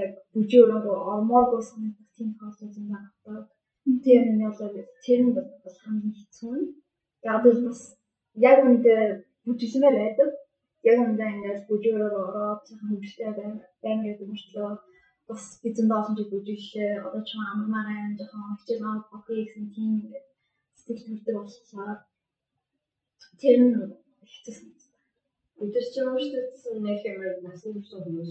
яг 0.00 0.10
бүжиг 0.32 0.62
өөрөө 0.64 0.98
ормооргоо 1.12 1.62
санагдах 1.68 2.08
тийм 2.16 2.28
тохиолдол 2.38 2.78
юм 2.80 2.88
байна. 2.92 3.48
Тэр 4.04 4.22
нь 4.32 4.42
бол 4.42 4.58
тэр 5.04 5.20
нь 5.24 5.34
бас 5.36 5.76
хамгийн 5.82 6.14
хэцүү 6.18 6.54
нь. 6.58 6.66
Яг 7.32 7.44
л 7.52 7.60
бас 7.66 7.80
яг 8.50 8.58
үндэ 8.68 8.94
бүжигмээр 9.44 9.96
байдаг. 10.00 10.30
Яг 10.90 10.98
үндэ 11.04 11.24
ингээд 11.34 11.60
бүжигээрээ 11.68 12.22
ороод 12.28 12.60
цахан 12.66 12.88
хөвгтэй 12.90 13.30
байна 13.84 14.02
гэдэг 14.04 14.28
мөртлөө 14.30 14.72
бас 15.28 15.44
эзэндээ 15.68 15.98
олон 16.00 16.14
жил 16.16 16.30
бүжиглээ. 16.32 17.02
Одоо 17.06 17.22
ч 17.28 17.30
амармаар 17.36 17.88
айн 17.90 18.12
жоохон 18.18 18.58
хичээл 18.58 18.86
авах 18.88 19.08
бохий 19.12 19.44
гэсэн 19.44 19.66
тийм 19.74 19.90
ингээд 19.94 20.26
сэтгэл 20.78 21.04
төрдөг 21.08 21.36
болчихлоо. 21.36 21.92
Тэр 23.40 23.56
нь 23.64 23.74
хэцүү 24.32 24.74
Бид 25.58 25.76
ч 25.92 25.96
өөрсдөө 26.02 26.76
нэг 26.84 26.98
хэмээр 27.02 27.36
насан 27.46 27.72
турш 27.74 27.90
хүмүүс 28.04 28.30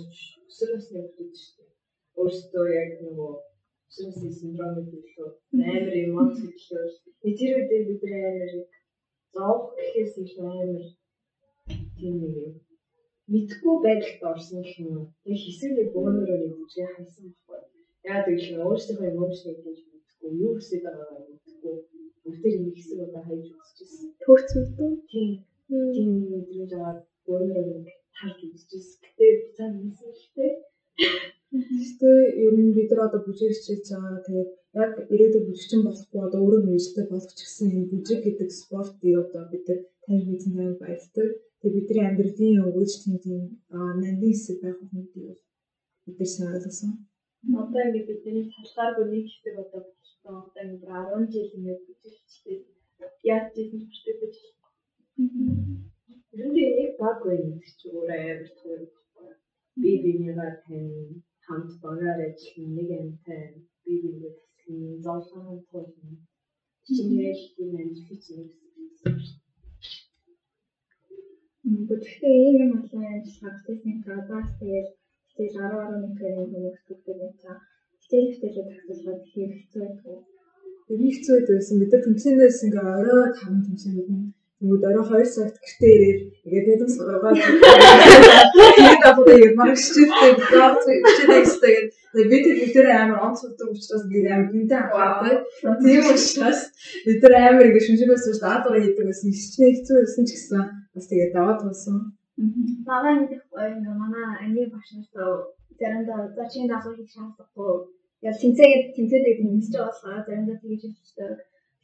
өсөр 0.50 0.70
насны 0.74 1.00
хүмүүс 1.16 1.40
шүү 1.44 1.56
дээ. 1.58 1.72
Өөрсдөө 2.20 2.66
яг 2.82 2.90
нөгөө 3.04 3.32
өсөр 3.88 4.06
насны 4.08 4.30
синдром 4.38 4.74
лөө 4.78 5.30
амар 5.72 5.96
юм 6.04 6.14
уу 6.20 6.28
гэхлээр 6.36 6.92
тэр 7.40 7.54
үедээ 7.58 7.82
бид 7.88 8.04
амар 8.12 8.54
зовх 9.34 9.66
гэхээс 9.78 10.14
их 10.24 10.34
амар 10.44 10.86
тийм 11.98 12.16
нэг 12.22 12.36
юм 12.48 12.54
мэдхгүй 13.32 13.76
байдалд 13.86 14.22
орсон 14.32 14.60
гэх 14.64 14.80
юм 14.84 14.92
уу. 14.98 15.08
Тэг 15.24 15.38
хэсэгний 15.44 15.88
бөөнөрөө 15.94 16.38
нэг 16.42 16.56
үгээ 16.64 16.88
хайсан 16.96 17.26
байхгүй. 17.48 17.60
Яагаад 18.08 18.28
гэвэл 18.28 18.66
өөрсдийнхөө 18.68 19.10
эмоцныг 19.12 19.58
хийж 19.64 19.80
мэдхгүй, 19.92 20.32
юу 20.44 20.52
хүсэж 20.56 20.80
байгаагаа 20.84 21.22
мэдхгүй. 21.32 21.76
Бүгдээр 22.24 22.56
нэг 22.64 22.76
хэсэг 22.78 23.00
удаа 23.06 23.24
хайж 23.28 23.46
үзчихсэн. 23.56 24.08
Төрцөлтөө. 24.24 24.92
Тийм. 25.12 25.32
Тийм 25.96 26.12
мэдрэмж 26.32 26.72
аваад 26.76 27.00
бөөнөрөө 27.26 27.66
нэг 27.86 27.88
харж 28.20 28.40
үзчихсэн. 28.44 29.00
Гэтэ 29.04 29.28
цаа 29.56 29.70
мэдсэн 29.72 30.12
л 30.12 30.26
тээ. 30.36 30.52
Гэхдээ 31.54 32.20
ер 32.46 32.56
нь 32.60 32.76
бид 32.76 32.90
нар 32.92 33.02
одоо 33.08 33.22
бүжиг 33.24 33.52
хичээж 33.54 33.86
байгаа. 33.94 34.26
Тэгээд 34.26 34.52
яг 34.82 34.92
ирээдүйн 35.14 35.46
бүжигчин 35.48 35.82
болохгүй 35.86 36.22
одоо 36.24 36.40
өөрөө 36.42 36.62
мэрэгчлээ 36.66 37.06
болох 37.10 37.34
ч 37.38 37.42
гэсэн 37.46 37.68
энэ 37.78 37.90
бүжиг 37.92 38.20
гэдэг 38.26 38.50
спортыг 38.60 39.14
одоо 39.24 39.44
бид 39.52 39.64
нар 39.70 39.80
таньж 40.04 40.24
мэдсэн 40.28 40.54
тань 40.58 40.80
баярлалтай. 40.82 41.28
Тэгээд 41.64 41.78
бидний 41.80 42.04
амьдралын 42.04 42.66
өгөөж 42.68 42.92
тийм 43.00 43.16
тийм 43.24 43.44
нандин 43.72 44.32
хэсэг 44.36 44.58
байх 44.60 44.80
үгтэй 44.84 45.24
бол 45.24 45.40
бид 46.04 46.18
нар 46.20 46.30
сайн 46.34 46.52
ойлгосон. 46.56 46.92
Одоо 47.62 47.82
ингээд 47.88 48.10
бидний 48.10 48.46
талхааргүй 48.52 49.06
нэг 49.08 49.26
хэсэг 49.32 49.56
одоо 49.64 49.82
болчихсон. 49.88 50.36
Одоо 50.44 50.62
ингээд 50.64 50.84
10 50.92 51.32
жил 51.32 51.56
ингээд 51.58 51.82
бүжиглчтэй 51.88 52.58
яаж 53.32 53.56
ийсэн 53.56 53.80
ч 53.80 53.86
биш 53.88 54.02
гэж. 54.20 54.36
Ер 56.36 56.48
нь 56.52 56.58
нэг 56.80 56.92
баг 57.00 57.18
байна 57.24 57.56
гэж 57.64 57.80
өөрөө 57.88 58.20
амар 58.28 58.50
байна. 59.16 59.36
Би 59.82 59.92
бинийгаа 60.04 60.52
тань 60.68 61.24
хамт 61.46 61.72
багаар 61.84 62.20
ажиллах 62.28 62.68
нэг 62.78 62.90
амтай 63.00 63.42
би 63.84 63.94
бигээ 64.04 64.34
тасгын 64.36 65.00
зовлон 65.06 65.64
туулна. 65.72 66.12
Чингээл 66.96 67.44
энэ 67.62 67.80
амьдралыг 67.84 68.20
чинь 68.26 68.52
Гэхдээ 71.64 72.36
ийм 72.44 72.58
юм 72.64 72.72
болоо 72.76 73.08
ажиллагаа 73.16 73.64
бизнес 73.68 74.00
продакт 74.06 74.52
тэгээд 74.60 74.88
хичээл 75.32 75.56
10 75.56 75.80
11 75.80 76.20
тэрийн 76.20 76.48
хүмүүс 76.52 76.78
төгсөж 76.88 77.18
байгаа. 77.20 77.58
Хичээл 78.02 78.32
хичээлээ 78.32 78.66
тагсуулахад 78.70 79.24
их 79.24 79.54
хэцүү 79.56 79.82
байдаг. 79.84 80.20
Бидний 80.88 81.14
хэцүү 81.16 81.36
байсан 81.48 81.76
бид 81.80 81.92
нар 81.92 82.04
тэмцээнээс 82.04 82.60
ингээ 82.66 82.86
орой 83.00 83.24
5 83.32 83.66
тэмцээнүүд 83.68 84.10
нь 84.12 84.26
Тэгмүүд 84.64 84.84
орой 84.90 85.24
2 85.24 85.36
цагт 85.36 85.56
гэртээ 85.64 85.92
ирээд 85.96 86.20
ингээд 86.46 86.68
нэгэн 86.68 86.92
сургаад 86.96 87.36
тэгээд 88.76 89.04
одоо 89.12 89.36
яг 89.44 89.54
маш 89.60 89.84
даад 90.52 90.78
чивтэй 90.84 91.42
гэсэн. 91.44 91.86
Тэгээд 92.12 92.46
бид 92.60 92.72
тэр 92.76 92.88
амар 92.92 93.20
онц 93.28 93.40
өгдөг 93.44 93.70
учраас 93.76 94.04
ингээд 94.08 94.32
амар 94.32 94.48
гинтээ 94.52 94.80
анхаардаг. 94.84 95.38
Тийм 95.84 96.04
учраас 96.12 96.60
бид 97.08 97.20
нар 97.24 97.34
амар 97.40 97.68
ингээд 97.68 97.88
шүнжигээс 97.88 98.24
шүү 98.24 98.40
даадгаар 98.44 98.80
хийдэг 98.84 99.08
гэсэн 99.08 99.32
хичнээн 99.36 99.74
хэцүү 99.76 99.96
байсан 100.00 100.24
ч 100.28 100.32
гэсэн 100.32 100.83
бас 100.96 101.06
тэгээд 101.08 101.36
даваад 101.38 101.60
болсон. 101.68 101.98
Бага 102.88 103.10
ингэх 103.18 103.44
ингээ 103.76 103.96
манай 104.04 104.26
ангийн 104.44 104.70
багш 104.74 104.90
нарт 104.94 105.14
заримдаа 105.80 106.20
за 106.38 106.44
чинь 106.52 106.70
дасгал 106.72 106.98
хийх 106.98 107.12
шаардлагагүй. 107.14 107.74
Яг 108.28 108.36
тэнцээ 108.42 108.70
тэнцээдэг 108.96 109.36
тэмцэж 109.40 109.74
байгаа 109.74 109.90
болохоор 109.90 110.26
заримдаа 110.28 110.58
тэгэж 110.62 110.82
хэлчихдэг 110.84 111.40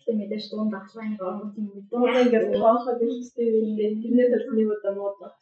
Гэтэ 0.10 0.18
мэдээж 0.18 0.46
дунд 0.50 0.74
ахлаа 0.74 1.06
нэг 1.06 1.22
орон 1.22 1.50
тийм 1.54 1.68
үү. 1.70 1.86
Дунд 1.92 2.18
ингээд 2.24 2.46
тоохоо 2.50 2.94
гэлчтэй 2.98 3.48
байлээ. 3.54 4.02
Тэрнээс 4.02 4.32
бол 4.34 4.56
нэг 4.58 4.68
удаа 4.74 4.94
муудах. 4.98 5.36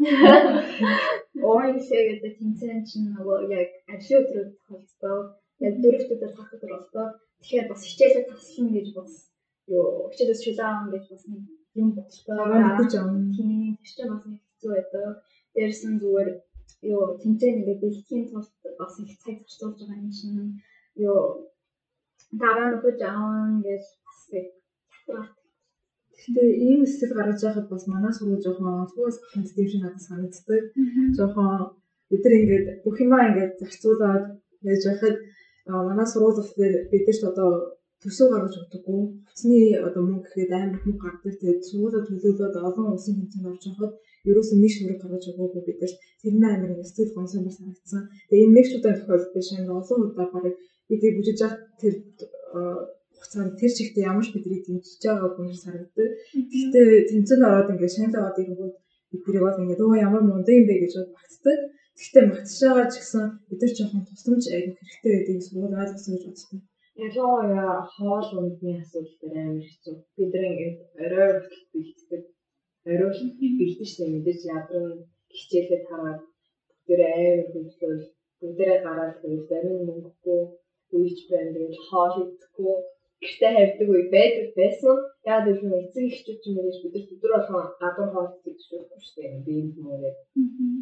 Орон 1.48 1.76
гэдэг 1.80 2.32
тэмцээн 2.36 2.84
чинь 2.88 3.08
нөгөө 3.16 3.38
яг 3.48 3.68
ажлын 3.88 4.20
өдрөд 4.20 4.50
тохиолддог. 4.56 5.20
Яг 5.66 5.74
дөрөвт 5.80 6.12
өдөр 6.14 6.32
тах 6.36 6.50
өдөр 6.52 6.72
болдог. 6.76 7.08
Тэгэхээр 7.40 7.70
бас 7.72 7.82
хичээлээ 7.88 8.24
таслана 8.28 8.70
гэж 8.76 8.88
бас 8.98 9.12
юу 9.72 10.12
хичээлээс 10.12 10.44
шүлээн 10.44 10.92
гэж 10.92 11.04
бас 11.08 11.22
нэг 11.30 11.42
юм 11.78 11.88
болдог. 11.96 12.38
Хүч 12.78 12.92
авна. 12.98 13.32
Тийм 13.36 13.76
тэр 13.78 13.90
чинь 13.96 14.10
бас 14.12 14.22
нэг 14.26 14.40
хэцүү 14.42 14.70
байдаг. 14.74 15.08
Дээрс 15.54 15.82
нь 15.86 16.00
зүгээр 16.02 16.28
юу 16.92 17.02
тэмцээн 17.20 17.58
ингээд 17.58 17.82
бэлтгэхийн 17.82 18.30
тулд 18.30 18.50
бас 18.80 18.94
их 19.02 19.12
цаг 19.22 19.36
зарцуулж 19.44 19.78
байгаа 19.80 20.00
юм 20.02 20.10
чинь 20.18 20.60
юу 21.06 21.20
дараа 22.40 22.68
нь 22.70 22.80
хүч 22.82 22.98
аавн 23.02 23.62
гэж 23.66 23.84
Гэхдээ 26.20 26.50
ийм 26.66 26.80
сэтгэл 26.86 27.16
гаргаж 27.16 27.40
байхад 27.42 27.66
бас 27.72 27.84
жоохон 28.44 28.68
онцгоос 28.80 29.16
ханд 29.30 29.48
тийм 29.54 29.68
шиг 29.70 29.82
надад 29.82 30.02
санагддаг. 30.06 30.62
Жоохон 31.16 31.50
бид 32.10 32.22
нар 32.24 32.34
ингээд 32.38 32.66
бүх 32.84 32.96
юмаа 33.04 33.28
ингээд 33.28 33.52
зарцуулаад 33.60 34.24
яаж 34.68 34.82
байхад 34.88 35.16
манай 35.88 36.06
сургууль 36.06 36.38
бид 36.90 37.04
нар 37.06 37.16
ч 37.18 37.22
одоо 37.30 37.50
төсөв 38.02 38.26
гаргаж 38.32 38.54
өгдөггүй. 38.60 39.00
Хүчний 39.28 39.64
одоо 39.86 40.02
мөнгө 40.08 40.24
гэхэд 40.24 40.52
амар 40.56 40.80
мөнгө 40.84 41.04
гардаг. 41.04 41.34
Тэгээд 41.40 41.66
сургуулаа 41.68 42.02
төлөөлөөд 42.08 42.56
олон 42.68 42.86
улсын 42.94 43.14
хэмжээнд 43.18 43.50
орж 43.50 43.64
байхад 43.68 43.92
ерөөсөө 44.30 44.56
нэг 44.60 44.72
шүрэг 44.74 44.98
гаргаж 45.00 45.24
өгөөгүй 45.30 45.62
бид 45.66 45.78
нар 45.80 45.92
тэр 46.20 46.34
нь 46.36 46.48
амар 46.48 46.70
ингээд 46.72 46.88
сэтгэл 46.88 47.16
гонсон 47.16 47.42
санагдсан. 47.56 48.02
Тэгээд 48.28 48.44
энэ 48.44 48.56
нэг 48.56 48.66
шүдэн 48.68 48.96
тохиолдол 48.96 49.34
биш 49.34 49.48
амар 49.52 49.80
олон 49.80 50.00
удаа 50.06 50.26
барыг 50.32 50.54
бид 50.88 51.02
бүжиж 51.16 51.40
тэр 51.80 51.94
хугацаанд 53.20 53.58
тэр 53.60 53.70
чигтээ 53.76 54.08
ямар 54.10 54.24
ч 54.24 54.32
бидний 54.32 54.60
дэмжиж 54.64 55.02
байгаа 55.04 55.30
хүн 55.36 55.48
санагддаг. 55.64 56.08
Гэхдээ 56.52 56.88
тэмцээнд 57.10 57.44
ороод 57.48 57.70
ингээд 57.72 57.94
шаналаа 57.94 58.20
аваад 58.20 58.40
ирэнгүүт 58.40 58.74
бидний 59.12 59.42
бол 59.44 59.60
ингээд 59.60 59.84
өө 59.84 60.02
ямар 60.06 60.22
мундаг 60.24 60.54
юм 60.56 60.66
бэ 60.68 60.74
гэж 60.82 60.92
багтдаг. 61.14 61.58
Гэхдээ 62.00 62.24
магтж 62.32 62.58
байгаа 62.64 62.86
ч 62.92 62.94
гэсэн 62.98 63.24
бид 63.48 63.60
нар 63.60 63.72
жоохон 63.76 64.02
тусламж 64.08 64.44
айгүй 64.48 64.74
хэрэгтэй 64.78 65.12
байдгийг 65.12 65.44
сургууль 65.44 65.78
ойлгосон 65.80 66.12
гэж 66.16 66.24
бодсон. 66.26 66.58
Ялангуяа 67.06 67.80
хоол 67.94 68.28
ундны 68.40 68.72
асуудал 68.82 69.32
амар 69.42 69.64
хэцүү. 69.68 69.94
Бид 70.16 70.32
ингээд 70.48 70.78
орой 71.04 71.30
хүртэл 71.32 71.64
бэлддэг. 71.72 72.22
Орой 72.92 73.10
бэлдэж 73.58 73.88
штэ 73.90 74.04
мэдээж 74.12 74.40
ядрын 74.56 74.88
хичээлээ 75.36 75.80
тараад 75.88 76.20
бүгдээ 76.86 77.12
амар 77.16 77.46
хөвлөл 77.52 78.04
бүгдээ 78.40 78.74
гараад 78.84 79.14
хөвлөл 79.20 79.48
зарим 79.50 79.78
мөнгөгүй 79.88 80.40
үеч 80.96 81.18
байна. 81.30 81.54
Тэгээд 81.54 81.76
хоол 81.88 82.14
идэхгүй 82.24 82.74
гэртээ 83.22 83.50
хайрдаг 83.54 83.88
үе 83.92 84.04
байдаг 84.14 84.48
байсан. 84.60 84.96
Яг 85.32 85.44
л 85.56 85.62
нэг 85.64 85.80
эцэг 85.80 86.04
эхчүүд 86.08 86.38
ч 86.40 86.44
юм 86.48 86.56
уу 86.58 86.72
бид 86.94 86.94
нар 86.96 87.12
өдөр 87.14 87.32
болгон 87.34 87.66
гадуур 87.80 88.10
хоол 88.12 88.30
идэх 88.36 88.58
шүү 88.68 88.80
дээ. 89.16 89.44
Би 89.46 89.52
энэ 89.60 89.80
мөрөө. 89.84 90.14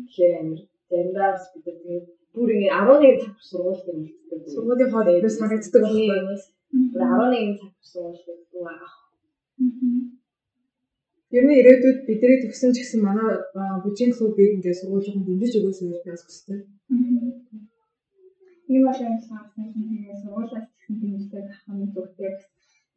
Тэгэхээр 0.07 0.35
амир 0.41 0.61
заримдаа 0.89 1.31
бид 1.53 1.65
нар 1.67 1.79
тэгээд 1.83 2.07
бүр 2.39 2.51
ингэ 2.55 2.71
11 2.71 3.23
цаг 3.23 3.37
сургууль 3.49 3.83
дээр 3.85 3.99
үлддэг. 4.03 4.41
Сургуулийн 4.53 4.93
хоол 4.93 5.09
идэх 5.19 5.35
санагддаг 5.39 5.83
байхгүй. 5.83 6.09
Бүр 6.93 7.03
11 7.03 7.59
цаг 7.61 7.73
сургууль 7.93 8.45
дээр 8.53 8.67
аа. 8.73 8.91
Ер 11.37 11.45
нь 11.45 11.59
ирээдүйд 11.61 11.99
бидний 12.09 12.39
төгсөн 12.43 12.71
ч 12.75 12.77
гэсэн 12.81 13.01
манай 13.05 13.31
бүжийн 13.83 14.13
клубыг 14.17 14.49
ингээд 14.55 14.81
сургуулийн 14.81 15.21
дэмжиж 15.27 15.53
өгөөсэй 15.59 15.89
гэж 15.91 16.03
бас 16.09 16.23
хүсдэг. 16.25 16.61
Ийм 18.73 18.83
бол 18.87 19.01
юм 19.09 19.17
санагдсан 19.29 19.67
юм. 19.77 20.17
Сургуулиас 20.23 20.67
ч 20.69 20.73
гэсэн 20.77 20.95
дэмждэг 21.01 21.47
нь 21.77 21.93
зүгтээ 21.95 22.33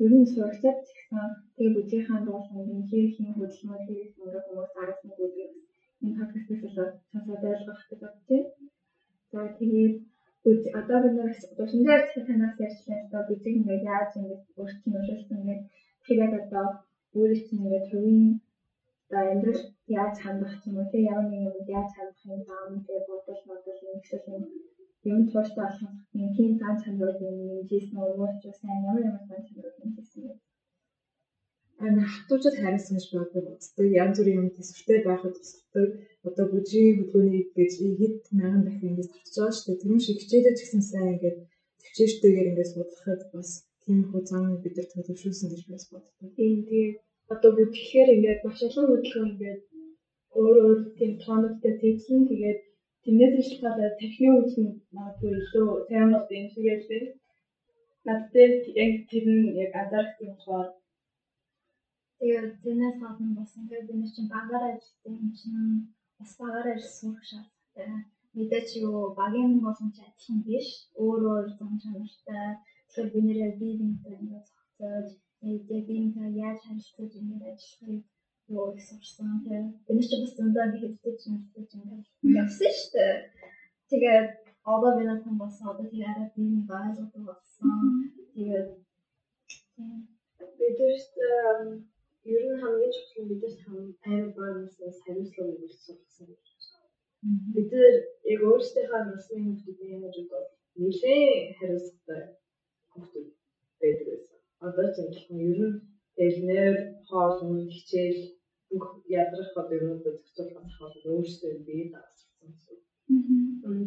ер 0.04 0.14
нь 0.18 0.32
суралцаад 0.34 0.80
гэсэн 0.86 1.30
тэгээ 1.56 1.76
бүжийнхаа 1.76 2.20
хийхийн 2.90 3.34
хөдөлмөр 3.38 3.82
хийх 3.88 4.14
ингээ 4.24 4.46
хүмүүс 4.46 4.74
аргасан 4.82 5.12
гэдэг 5.18 5.52
энэ 6.04 6.18
подкастээс 6.18 6.64
л 6.66 6.80
сонсоод 7.12 7.44
ойлгох 7.52 7.82
гэж 7.90 8.00
бодчих. 8.04 8.46
За 9.32 9.42
тэгээд 9.60 9.96
үз 10.50 10.62
одоо 10.80 10.98
бид 11.04 11.14
нар 11.18 11.32
дурсан 11.58 11.82
дээр 11.88 12.02
танаас 12.28 12.56
ярьсан 12.68 12.96
одоо 13.06 13.22
бүжиг 13.28 13.56
ингээ 13.60 13.86
яаж 13.94 14.12
ингээ 14.20 14.40
өөрчлөн 14.60 14.96
өөрчлөлтөн 14.96 15.42
ингээ 15.42 15.60
тэгээд 16.06 16.34
одоо 16.42 16.66
өөрийн 17.18 17.44
чинь 17.46 17.62
ингээ 17.64 17.84
төвийн 17.90 18.32
одоо 19.06 19.22
амьдрал 19.32 19.64
яаж 20.00 20.16
хандах 20.24 20.54
юм 20.68 20.76
уу 20.80 20.88
тэг 20.92 21.04
ямар 21.14 21.28
нэг 21.30 21.42
юм 21.50 21.58
яаж 21.78 21.90
хандах 21.96 22.24
юм 22.34 22.42
даам 22.50 22.74
тэгээ 22.86 23.08
бодол 23.10 23.42
бодол 23.50 23.80
юм 23.88 23.96
эсвэл 24.00 24.28
юм. 24.36 24.44
Юм 25.12 25.20
тууштай 25.32 25.64
болох 25.66 25.82
юм. 25.86 26.30
Тийм 26.36 26.52
цаан 26.60 26.76
чанар 26.84 27.16
юм 27.28 27.36
нэмжсэн 27.48 27.98
өөрөөч 28.04 28.42
сайн 28.60 28.80
ямар 28.90 29.04
ямар 29.10 29.24
цаан 29.28 29.44
чанар 29.48 29.74
нэмжсэн 29.80 30.22
бэ 30.24 30.34
ана 31.86 32.02
хатуужид 32.14 32.56
харьсан 32.62 32.96
гэж 32.98 33.06
боддог. 33.14 33.46
Үздэг 33.58 33.88
янз 34.04 34.18
бүрийн 34.18 34.40
юм 34.42 34.50
төсөвтэй 34.56 35.00
байхад 35.08 35.34
тусдаг 35.38 35.90
одоо 36.28 36.46
бүжгийн 36.52 36.98
хөдөлгөөний 36.98 37.46
гэж 37.58 37.72
хэд 38.00 38.18
мянган 38.38 38.64
дахин 38.66 38.90
ингэж 38.92 39.08
татж 39.10 39.36
байгаа 39.38 39.54
шүү 39.56 39.66
дээ 39.68 39.82
тэр 39.82 39.92
шиг 40.06 40.18
хичээлэж 40.20 40.58
гисэн 40.60 40.84
сайн 40.90 41.10
ингээд 41.14 41.38
төвчээштэйгээр 41.82 42.50
ингээд 42.50 42.72
судлахад 42.74 43.22
бас 43.34 43.50
тийм 43.84 44.00
хөө 44.10 44.22
зам 44.30 44.44
бид 44.64 44.76
нар 44.78 44.88
төлөвшүүлсэн 44.92 45.48
гэж 45.52 45.62
бас 45.74 45.84
боддог. 45.92 46.30
Тийм 46.38 46.54
тэгээд 46.70 46.96
одоо 47.34 47.52
бүжихээр 47.58 48.10
ингээд 48.16 48.42
маш 48.46 48.60
олон 48.68 48.86
хөдөлгөөн 48.90 49.32
ингээд 49.34 49.62
өөр 50.40 50.58
өөр 50.66 50.80
тийм 50.98 51.12
тоонуудтай 51.24 51.74
тэгсэн 51.82 52.20
тэгээд 52.32 52.60
тэрнээс 53.04 53.34
нь 53.38 53.46
шалтгаалаад 53.48 54.00
техникийн 54.02 54.40
үсэн 54.42 54.66
магадгүй 54.96 55.32
илүү 55.40 55.68
сайн 55.88 56.10
бол 56.14 56.28
юм 56.40 56.48
шиг 56.54 56.66
ялээ. 56.76 57.04
Надад 58.06 58.64
яг 58.84 58.92
тэр 59.10 59.26
нь 59.36 59.46
яг 59.64 59.72
анзаарах 59.82 60.18
юм 60.24 60.32
болохоор 60.34 60.70
тэгээд 62.20 62.50
тэрнээс 62.64 62.98
гадна 63.02 63.30
бас 63.40 63.52
ингээд 63.60 63.88
бид 63.88 63.98
нар 64.00 64.12
чинь 64.16 64.32
багаар 64.36 64.64
ажилладаг 64.70 65.14
юм 65.24 65.32
чинь 65.40 65.62
бас 66.22 66.38
багаар 66.40 66.80
сурах 66.80 67.24
шаардлагатай. 67.30 67.90
Мэдээч 68.38 68.70
юу 68.86 68.98
багийн 69.20 69.54
болсон 69.66 69.90
ч 69.96 69.98
адилхан 70.06 70.38
биш. 70.48 70.68
Өөр 71.04 71.22
өөр 71.32 71.48
зам 71.58 71.74
чанартай. 71.82 72.48
Тэгэхээр 72.94 73.12
бид 73.14 73.24
нэр 73.26 73.40
бие 73.60 73.74
биенээ 73.80 74.18
ингээд 74.22 74.46
зохицож, 74.50 75.08
тэгээд 75.42 75.88
биенээ 75.90 76.30
яаж 76.46 76.60
харилцаж 76.64 77.12
ингээд 77.20 77.44
ажиллахыг 77.52 78.04
юу 78.58 78.68
сурсан. 78.88 79.30
Тэгээд 79.44 79.68
бид 79.86 79.96
нар 79.98 80.08
ч 80.10 80.12
бас 80.22 80.34
зөндөө 80.38 80.66
хэвдэж 80.82 81.20
мэддэг 81.32 81.68
ингээд 81.78 82.06
явсан 82.40 82.72
шүү 82.78 82.90
дээ. 82.94 83.16
Тэгээд 83.90 84.30
одоо 84.74 84.92
би 84.98 85.04
надад 85.10 85.36
бас 85.42 85.56
одоо 85.70 85.86
тэгээд 85.90 86.12
арай 86.12 86.28
биений 86.36 86.66
ойлгох 86.70 87.14
болсон. 87.28 87.78
Тэгээд 88.34 88.70
бидэрт 90.58 91.14
ер 92.30 92.42
нь 92.48 92.60
хамгийн 92.62 92.94
чухал 92.96 93.26
нь 93.26 93.62
хам 93.64 93.78
амар 94.12 94.30
баамаас 94.38 94.76
хариуцлага 95.06 95.54
өгсөн 95.66 95.98
гэсэн 96.02 96.28
юм. 96.34 96.42
Бид 97.54 97.70
нар 97.74 97.96
яг 98.34 98.42
өөрсдийнхөө 98.50 99.02
насны 99.10 99.36
хүмүүсийн 99.42 100.02
яаж 100.06 100.18
бодож 100.32 100.54
нэлээ 100.82 101.26
хариуцлагатай 101.58 102.22
хүмүүс 102.92 103.14
байдаг 103.82 104.08
байсан. 104.10 104.40
Одоо 104.66 104.88
ч 104.94 104.98
юм 105.30 105.40
ер 105.50 105.60
нь 105.70 105.80
элнэр 106.26 106.76
хоолны 107.08 107.60
хичээл 107.74 108.22
бүх 108.70 108.86
ядрах 109.22 109.52
одоо 109.62 109.78
юмудад 109.82 110.18
зохицуулах 110.36 110.78
хол 110.78 110.96
өөрсдөө 111.14 111.54
бие 111.66 111.86
даасан. 111.94 112.30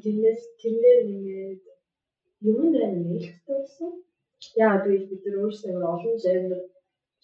Тэрнээс 0.02 0.42
тэрнээр 0.60 1.00
нэмээд 1.10 1.62
юм 2.50 2.58
дээр 2.72 2.92
нээлттэй 3.08 3.56
болсон. 3.58 3.92
Яа 4.64 4.76
тэгвэл 4.82 5.10
бид 5.10 5.22
нар 5.24 5.36
өөрсдөө 5.42 5.74
олон 5.94 6.16
жанр 6.24 6.60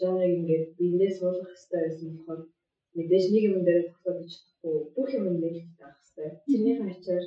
жанрыг 0.00 0.32
ингээд 0.38 0.66
биенээ 0.78 1.12
суулгах 1.18 1.50
хэрэгтэй 1.50 1.80
байсан 1.84 2.10
болохоор 2.16 2.40
мэдээж 2.96 3.24
нэг 3.30 3.44
юм 3.50 3.58
дээр 3.66 3.82
тогтоож 3.88 4.30
чадахгүй 4.32 4.76
бүх 4.94 5.08
юм 5.18 5.24
нээлттэй 5.28 5.78
байх 5.80 5.96
хэрэгтэй. 6.00 6.28
Тэрний 6.46 6.76
хачаар 6.78 7.24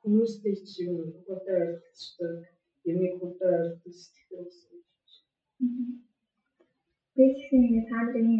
хүмүүстэй 0.00 0.54
чинь 0.72 0.96
хурдан 1.24 1.58
ойлгохтой 1.64 2.32
юмыг 2.90 3.12
хурдан 3.18 3.52
ойлгох 3.60 3.94
сэтгэл 4.00 4.40
үүсгэж. 4.42 4.84
Би 7.14 7.24
чинь 7.38 7.86
та 7.88 7.98
нарын 8.04 8.30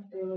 одоо 0.00 0.30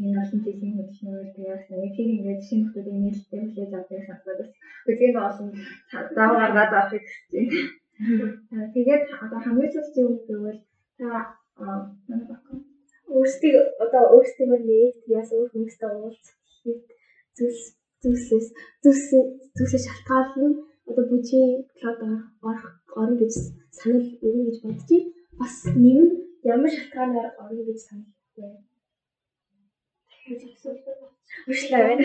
энэ 0.00 0.18
олон 0.22 0.40
жилийн 0.44 0.74
хөдөлмөр 0.76 1.28
тэгээд 1.36 1.62
нэг 1.82 1.92
тийм 1.96 2.08
ингээд 2.16 2.42
шинэ 2.48 2.64
хүмүүсийн 2.72 3.02
нээлттэй 3.04 3.40
хүлээж 3.44 3.72
авдаг 3.76 4.00
санагдаж 4.08 4.50
үгүй 4.90 5.10
олон 5.28 5.48
зав 6.16 6.30
гаргаад 6.40 6.72
авах 6.74 6.90
гэж 6.92 7.06
байна. 7.32 7.60
Тэгээд 8.74 9.04
одоо 9.24 9.40
хамгийн 9.44 9.72
сүүлд 9.72 9.96
юу 10.02 10.12
гэвэл 10.26 10.60
та 10.98 11.08
өөрсдийг 13.16 13.54
одоо 13.84 14.04
өөрсдөө 14.14 14.58
нээж 14.70 14.94
яас 15.16 15.28
өөр 15.36 15.48
хүмүүстэй 15.52 15.88
уулзах 15.90 16.36
зүйлс 17.36 17.64
зүйлсээс 18.02 18.48
зүйлсээс 18.82 19.84
шалтгаална 19.88 20.48
одоо 20.88 21.04
бүжгийн 21.10 21.52
клуб 21.78 22.00
орох 22.48 22.68
орно 23.00 23.16
гэж 23.20 23.34
санал 23.78 24.06
өгнө 24.26 24.44
гэж 24.48 24.56
бодчих. 24.64 25.02
Бас 25.40 25.54
нэм 25.84 26.00
ямар 26.52 26.70
шалтгаанаар 26.76 27.28
орно 27.42 27.62
гэж 27.68 27.78
санал 27.86 28.10
байна. 28.36 28.60
Уушлаа 31.48 31.82
байна. 31.88 32.02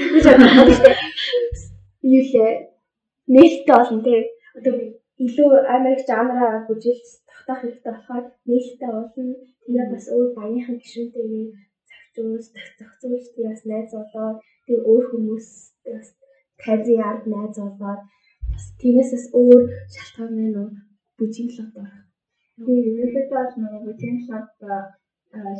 Юу 2.15 2.23
лээ? 2.31 2.51
Нээлттэй 3.33 3.75
болно 3.75 4.03
тий. 4.05 4.21
Одоо 4.57 4.73
илүү 5.25 5.49
Америк 5.75 6.01
жанраа 6.09 6.65
бүжиглж 6.67 7.09
тогтоох 7.45 7.61
хэрэгтэй 7.61 7.93
болохоор 7.93 8.25
нээлттэй 8.49 8.91
болно. 8.93 9.35
Тэгээ 9.65 9.85
бас 9.93 10.05
өөр 10.15 10.29
багийнхан 10.37 10.77
гишүүнтэйгээ 10.81 11.45
зохицуулж, 11.89 12.45
зохицуулж 12.79 13.25
тийгээс 13.33 13.61
найз 13.69 13.91
болоод 13.93 14.37
тэгээ 14.65 14.87
өөр 14.91 15.03
хүмүүс 15.09 15.47
бас 15.85 16.07
карьер 16.63 17.01
ард 17.09 17.23
найз 17.33 17.55
болоод 17.61 18.01
бас 18.51 18.65
тиймээс 18.81 19.11
өөр 19.39 19.61
шалтгаан 19.93 20.33
байна 20.37 20.59
уу? 20.63 20.71
Бүжгийн 21.17 21.49
клубд 21.53 21.75
орох. 21.83 22.03
Тэгээ 22.65 22.89
ерөнхийдөө 22.89 23.37
бол 23.37 23.53
нөгөө 23.61 23.81
бүжгийн 23.85 24.17
клубд 24.25 24.49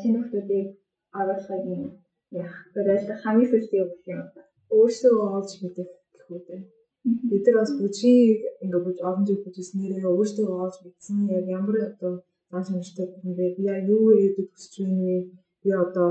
шинэ 0.02 0.17
хүмүүсийг 0.26 0.67
оруулахыг 1.19 1.65
яах 2.41 2.58
вэ? 2.74 3.21
Хамгийн 3.24 3.50
юу 3.82 3.88
гэх 3.93 4.06
юм 4.13 4.21
бэ? 4.34 4.41
Өөрсдөө 4.76 5.13
олж 5.38 5.52
мэдэх 5.62 5.89
дээ. 6.48 6.62
Бид 7.06 7.46
нар 7.46 7.58
бас 7.62 7.72
бүжгийг 7.78 8.39
ингээ 8.63 8.82
бүж 8.86 8.98
олон 9.08 9.26
жил 9.28 9.41
бүжснээрээ 9.46 10.10
өөрсдөө 10.10 10.48
олж 10.65 10.76
мэдсэн 10.82 11.18
яг 11.38 11.46
ямар 11.58 11.78
одоо 11.89 12.13
зан 12.50 12.82
чанартай 12.86 13.08
юм 13.22 13.34
бэ? 13.38 13.56
Би 13.56 13.62
яа 13.74 13.80
юу 13.94 14.06
хийдэг 14.18 14.48
хүсэж 14.50 14.74
байна 14.82 15.04
вэ? 15.06 15.18
Би 15.62 15.70
одоо 15.86 16.10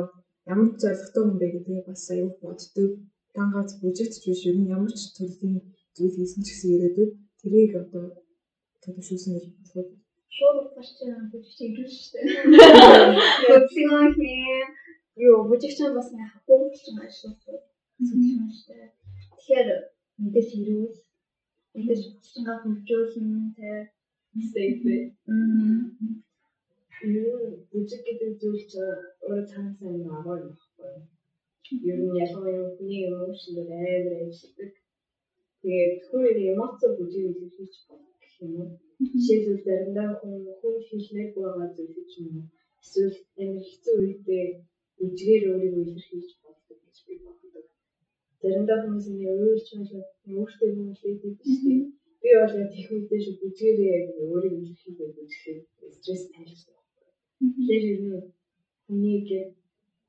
ямар 0.52 0.68
зорилготой 0.80 1.24
юм 1.26 1.38
бэ 1.40 1.46
гэдгийг 1.54 1.87
бас 1.88 2.04
аюул 2.12 2.35
боддог. 2.42 2.90
Тангац 3.35 3.70
бүжигч 3.83 4.14
биш 4.22 4.40
ер 4.48 4.57
нь 4.59 4.70
ямар 4.76 4.92
ч 4.94 5.02
төрлийн 5.16 5.57
зүйл 5.96 6.14
хийсэн 6.16 6.42
ч 6.46 6.48
гэсэн 6.54 6.70
ирээдүйд 6.74 7.12
тэрийг 7.40 7.72
одоо 7.83 8.04
төлөвшүүлсэн 8.83 9.33
гэж 9.35 9.44
бодлоо. 9.50 9.87
Шууд 10.37 10.57
утгаарч 10.62 10.98
бүжигч 11.33 11.59
ирүүл 11.66 11.94
шүү 11.94 12.11
дээ. 12.14 12.26
Бүжиг 13.50 13.90
юу 15.26 15.37
бүжигч 15.48 15.78
бас 15.98 16.09
яг 16.22 16.30
хөвгөлч 16.46 16.83
юм 16.90 16.96
дээ. 18.66 18.90
Тэгэхээр 19.38 19.68
мэдээж 20.34 20.50
ирүүл 20.60 20.96
мэдээж 21.74 22.02
чанга 22.26 22.54
хөгжүүлнэ 22.62 23.40
тэ 23.56 23.70
сейвэ. 24.50 24.96
Юу 27.22 27.38
бүжиг 27.70 28.02
гэдэг 28.06 28.32
зүйл 28.40 28.62
чинь 28.70 28.98
өөрөө 29.26 29.46
цаанаас 29.50 29.78
нь 29.78 30.10
аваа 30.16 30.38
юм 30.42 30.54
байна. 30.78 31.06
Ер 31.88 31.98
нь 32.02 32.18
ялангуяа 32.24 32.74
хүний 32.74 33.02
эмоцноор 33.08 33.70
амар 33.78 34.14
ажилладаг. 34.26 34.72
Тэгээд 35.62 35.94
хүний 36.08 36.46
эмоц 36.52 36.80
бүжиг 36.98 37.24
илэрхийлж 37.30 37.76
болох 37.88 38.14
гэх 38.22 38.34
юм 38.44 38.52
уу. 38.60 38.70
Жишээлбэл 39.10 39.64
заримдаа 39.66 40.10
хүн 40.18 40.34
хүн 40.58 40.76
хийлмэг 40.86 41.30
байгаа 41.36 41.68
зүйл 41.76 41.98
ч 42.10 42.12
юм 42.20 42.28
уу. 42.38 42.46
Эсвэл 42.82 43.16
амар 43.42 43.64
хэцүү 43.68 43.94
үедээ 44.02 44.46
бүжгээр 44.98 45.42
өөрийгөө 45.50 45.82
илэрхийлж 45.84 46.30
болдог 46.42 46.78
гэж 46.84 46.96
би 47.06 47.14
боддог. 47.22 47.66
Заримдаа 48.44 48.78
хүмүүс 48.85 49.07
ингэ 49.09 49.28
өөрч 49.40 49.66
маш 49.76 49.90
өөртөө 50.37 50.68
юм 50.76 50.88
биш 50.92 51.00
тийм. 51.64 51.80
Би 52.20 52.28
бол 52.37 52.54
яг 52.61 52.68
тех 52.74 52.88
үедээ 52.92 53.20
шүү 53.24 53.35
бүжгээрээ 53.40 53.92
яг 53.98 54.09
өөрийгөө 54.20 54.61
илэрхийлэх 54.64 55.12
бүжгээр 55.16 55.59
стресс 55.96 56.24
тайлбар. 56.35 56.80
Тэгэхээр 57.40 57.85
ер 57.92 58.00
нь 58.04 58.12
хүнийг 58.85 59.28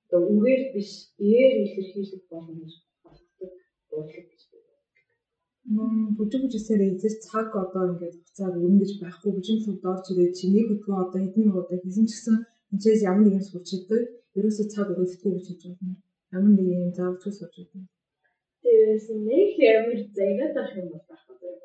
одоо 0.03 0.21
үгээр 0.33 0.61
биш 0.73 0.91
ээр 1.31 1.53
илэрхийлэх 1.63 2.23
болно 2.31 2.53
гэж 2.59 2.73
боддог 3.03 3.51
уурлаг 3.95 4.25
гэж 4.31 4.41
би 4.51 4.57
мөн 5.75 5.93
бүжиг 6.17 6.41
бүжсээр 6.43 6.81
эзэж 6.91 7.15
цаг 7.27 7.47
одоо 7.63 7.83
ингээд 7.91 8.15
хуцаар 8.21 8.55
өрнөж 8.65 8.91
байхгүй 9.01 9.31
бүжиг 9.33 9.59
төв 9.63 9.77
дорж 9.85 10.05
ирээд 10.11 10.37
чиний 10.39 10.63
хөдөлгөөн 10.65 11.03
одоо 11.03 11.19
хэдэн 11.23 11.55
удаа 11.59 11.79
хийсэн 11.81 12.05
ч 12.07 12.11
гэсэн 12.13 12.37
энэчээс 12.71 13.01
ямар 13.09 13.23
нэгэн 13.25 13.47
сурчдаг 13.49 14.03
ерөөсөө 14.37 14.65
цаг 14.73 14.87
өгөхгүй 14.91 15.31
гэж 15.33 15.45
хэлж 15.47 15.63
байна. 15.79 15.95
Ямар 16.35 16.51
нэг 16.53 16.67
юм 16.83 16.91
заавч 16.97 17.21
сууж 17.23 17.55
байна. 17.73 17.87
Тэрээс 18.65 19.07
нэг 19.27 19.49
ямар 19.61 19.99
зайгаад 20.17 20.55
ах 20.61 20.71
юм 20.79 20.87
бол. 20.93 21.05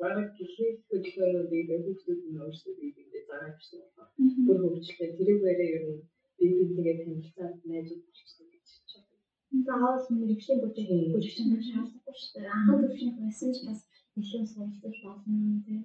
Бараг 0.01 0.29
гихээ 0.37 0.71
хөдөлгөөнүүдийг 0.89 1.69
хүүхдүүд 1.85 2.21
нь 2.29 2.41
өөрсдөө 2.43 2.73
биедээ 2.77 3.23
зараг 3.29 3.57
шүү 3.65 3.81
дээ. 3.81 4.45
Бүр 4.45 4.57
хөгжлөө 4.61 5.09
тэрүүгээрээ 5.17 5.71
ер 5.77 5.83
нь 5.89 6.01
би 6.37 6.45
бидгээ 6.57 6.95
танилцаад 7.01 7.55
найз 7.69 7.89
болчихсон 8.03 8.45
гэж 8.53 8.67
бодсон. 8.73 9.03
заавал 9.67 10.05
мэрэгшлийн 10.19 10.59
бүжиг 10.61 10.89
бүжигч 11.13 11.37
нар 11.49 11.63
шаардлагагүй 11.69 12.15
шүү 12.21 12.31
дээ. 12.33 12.53
Анхан 12.55 12.77
төвшин 12.81 13.11
байсан 13.19 13.49
ч 13.55 13.57
бас 13.67 13.79
илүү 14.19 14.43
суралцах 14.51 14.97
болно 15.05 15.57
тийм. 15.65 15.81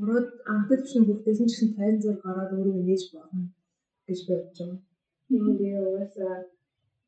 Ороод 0.00 0.28
анхны 0.52 0.74
төвшин 0.78 1.06
бүгдээсэн 1.06 1.48
ч 1.48 1.52
гэсэн 1.52 1.70
тайзан 1.76 2.02
зур 2.02 2.16
гараад 2.24 2.50
өөрөө 2.56 2.82
нээж 2.88 3.02
болно 3.14 3.42
гэж 4.06 4.18
би 4.26 4.34
бодож 4.34 4.58
байгаа. 4.58 4.80
Би 5.58 5.68
угаасаа 5.86 6.34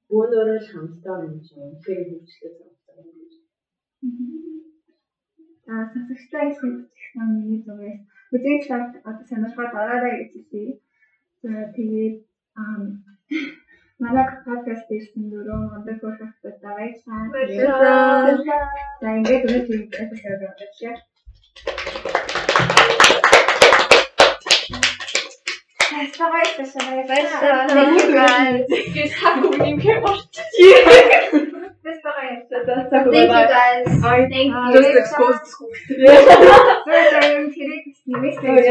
бөөнөрөө 0.09 0.59
л 0.63 0.71
хамтдаа 0.73 1.19
юм 1.27 1.37
шиг 1.47 1.59
үнхээр 1.67 2.01
хөгжлөө 2.11 2.51
зарагдсан 2.57 2.97
юм 3.03 3.11
гэж. 3.19 3.33
Аа 5.73 5.85
бүжигч 5.93 7.03
миний 7.17 7.61
зүгээс 7.67 8.01
бүжиг 8.31 8.61
талаар 8.69 8.83
одоо 9.09 9.25
сонирхоод 9.29 9.73
ороорой 9.81 10.15
гэж 10.21 10.33
хэлье. 10.51 10.73
За 11.43 11.53
тэгээд 11.77 12.17
аа 12.61 12.77
манай 14.03 14.27
подкаст 14.47 14.89
ирсэн 14.97 15.25
дөрөв 15.31 15.61
өндөр 15.77 15.97
хөрхөд 16.01 16.57
баярлалаа. 16.65 17.23
Баярлалаа. 17.35 18.61
За 19.01 19.09
ингээд 19.17 19.47
өнөөдөр 19.47 19.81
эпизод 20.03 20.41
болчихлоо. 20.43 20.97
Баярлалаа. 27.09 27.67
Баярлалаа. 27.71 28.67
Тэгээд 28.69 29.11
цаг 29.15 29.37
үеийн 29.47 29.79
хэморч. 29.79 30.35
Баярлалаа. 31.85 32.75
Thank 33.15 33.31
you 33.31 33.47
guys. 33.55 33.87
Thank 34.33 34.51
you. 34.55 34.73
Just 34.75 34.95
exposed 35.03 35.47
school. 35.53 35.73
Баярлалаа. 36.87 37.47
Тэрийг 37.55 37.85
нэмээс 38.11 38.37
гэж 38.43 38.67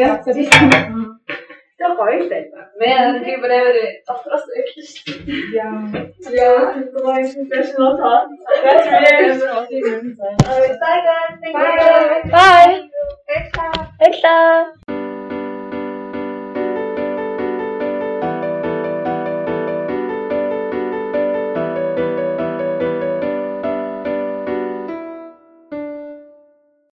Тэр 1.84 1.92
гоё 2.00 2.20
байсан. 2.32 2.66
Мэн 2.80 3.24
би 3.26 3.34
брэвэр 3.44 3.78
дотроос 4.08 4.46
эхэлж 4.60 4.90
шүү 4.94 5.16
дээ. 5.26 5.58
Яа. 5.58 5.84
Яа, 6.32 6.80
гоё 6.94 7.26
professional 7.34 7.92
talk. 8.00 8.30
That's 8.64 8.88
really 8.88 9.36
Bye 10.84 11.02
guys. 11.08 11.34
Thank 11.42 11.56
you. 11.56 12.32
Bye. 12.32 12.74
Баярлалаа. 13.28 13.74
Баярлалаа. 14.00 14.93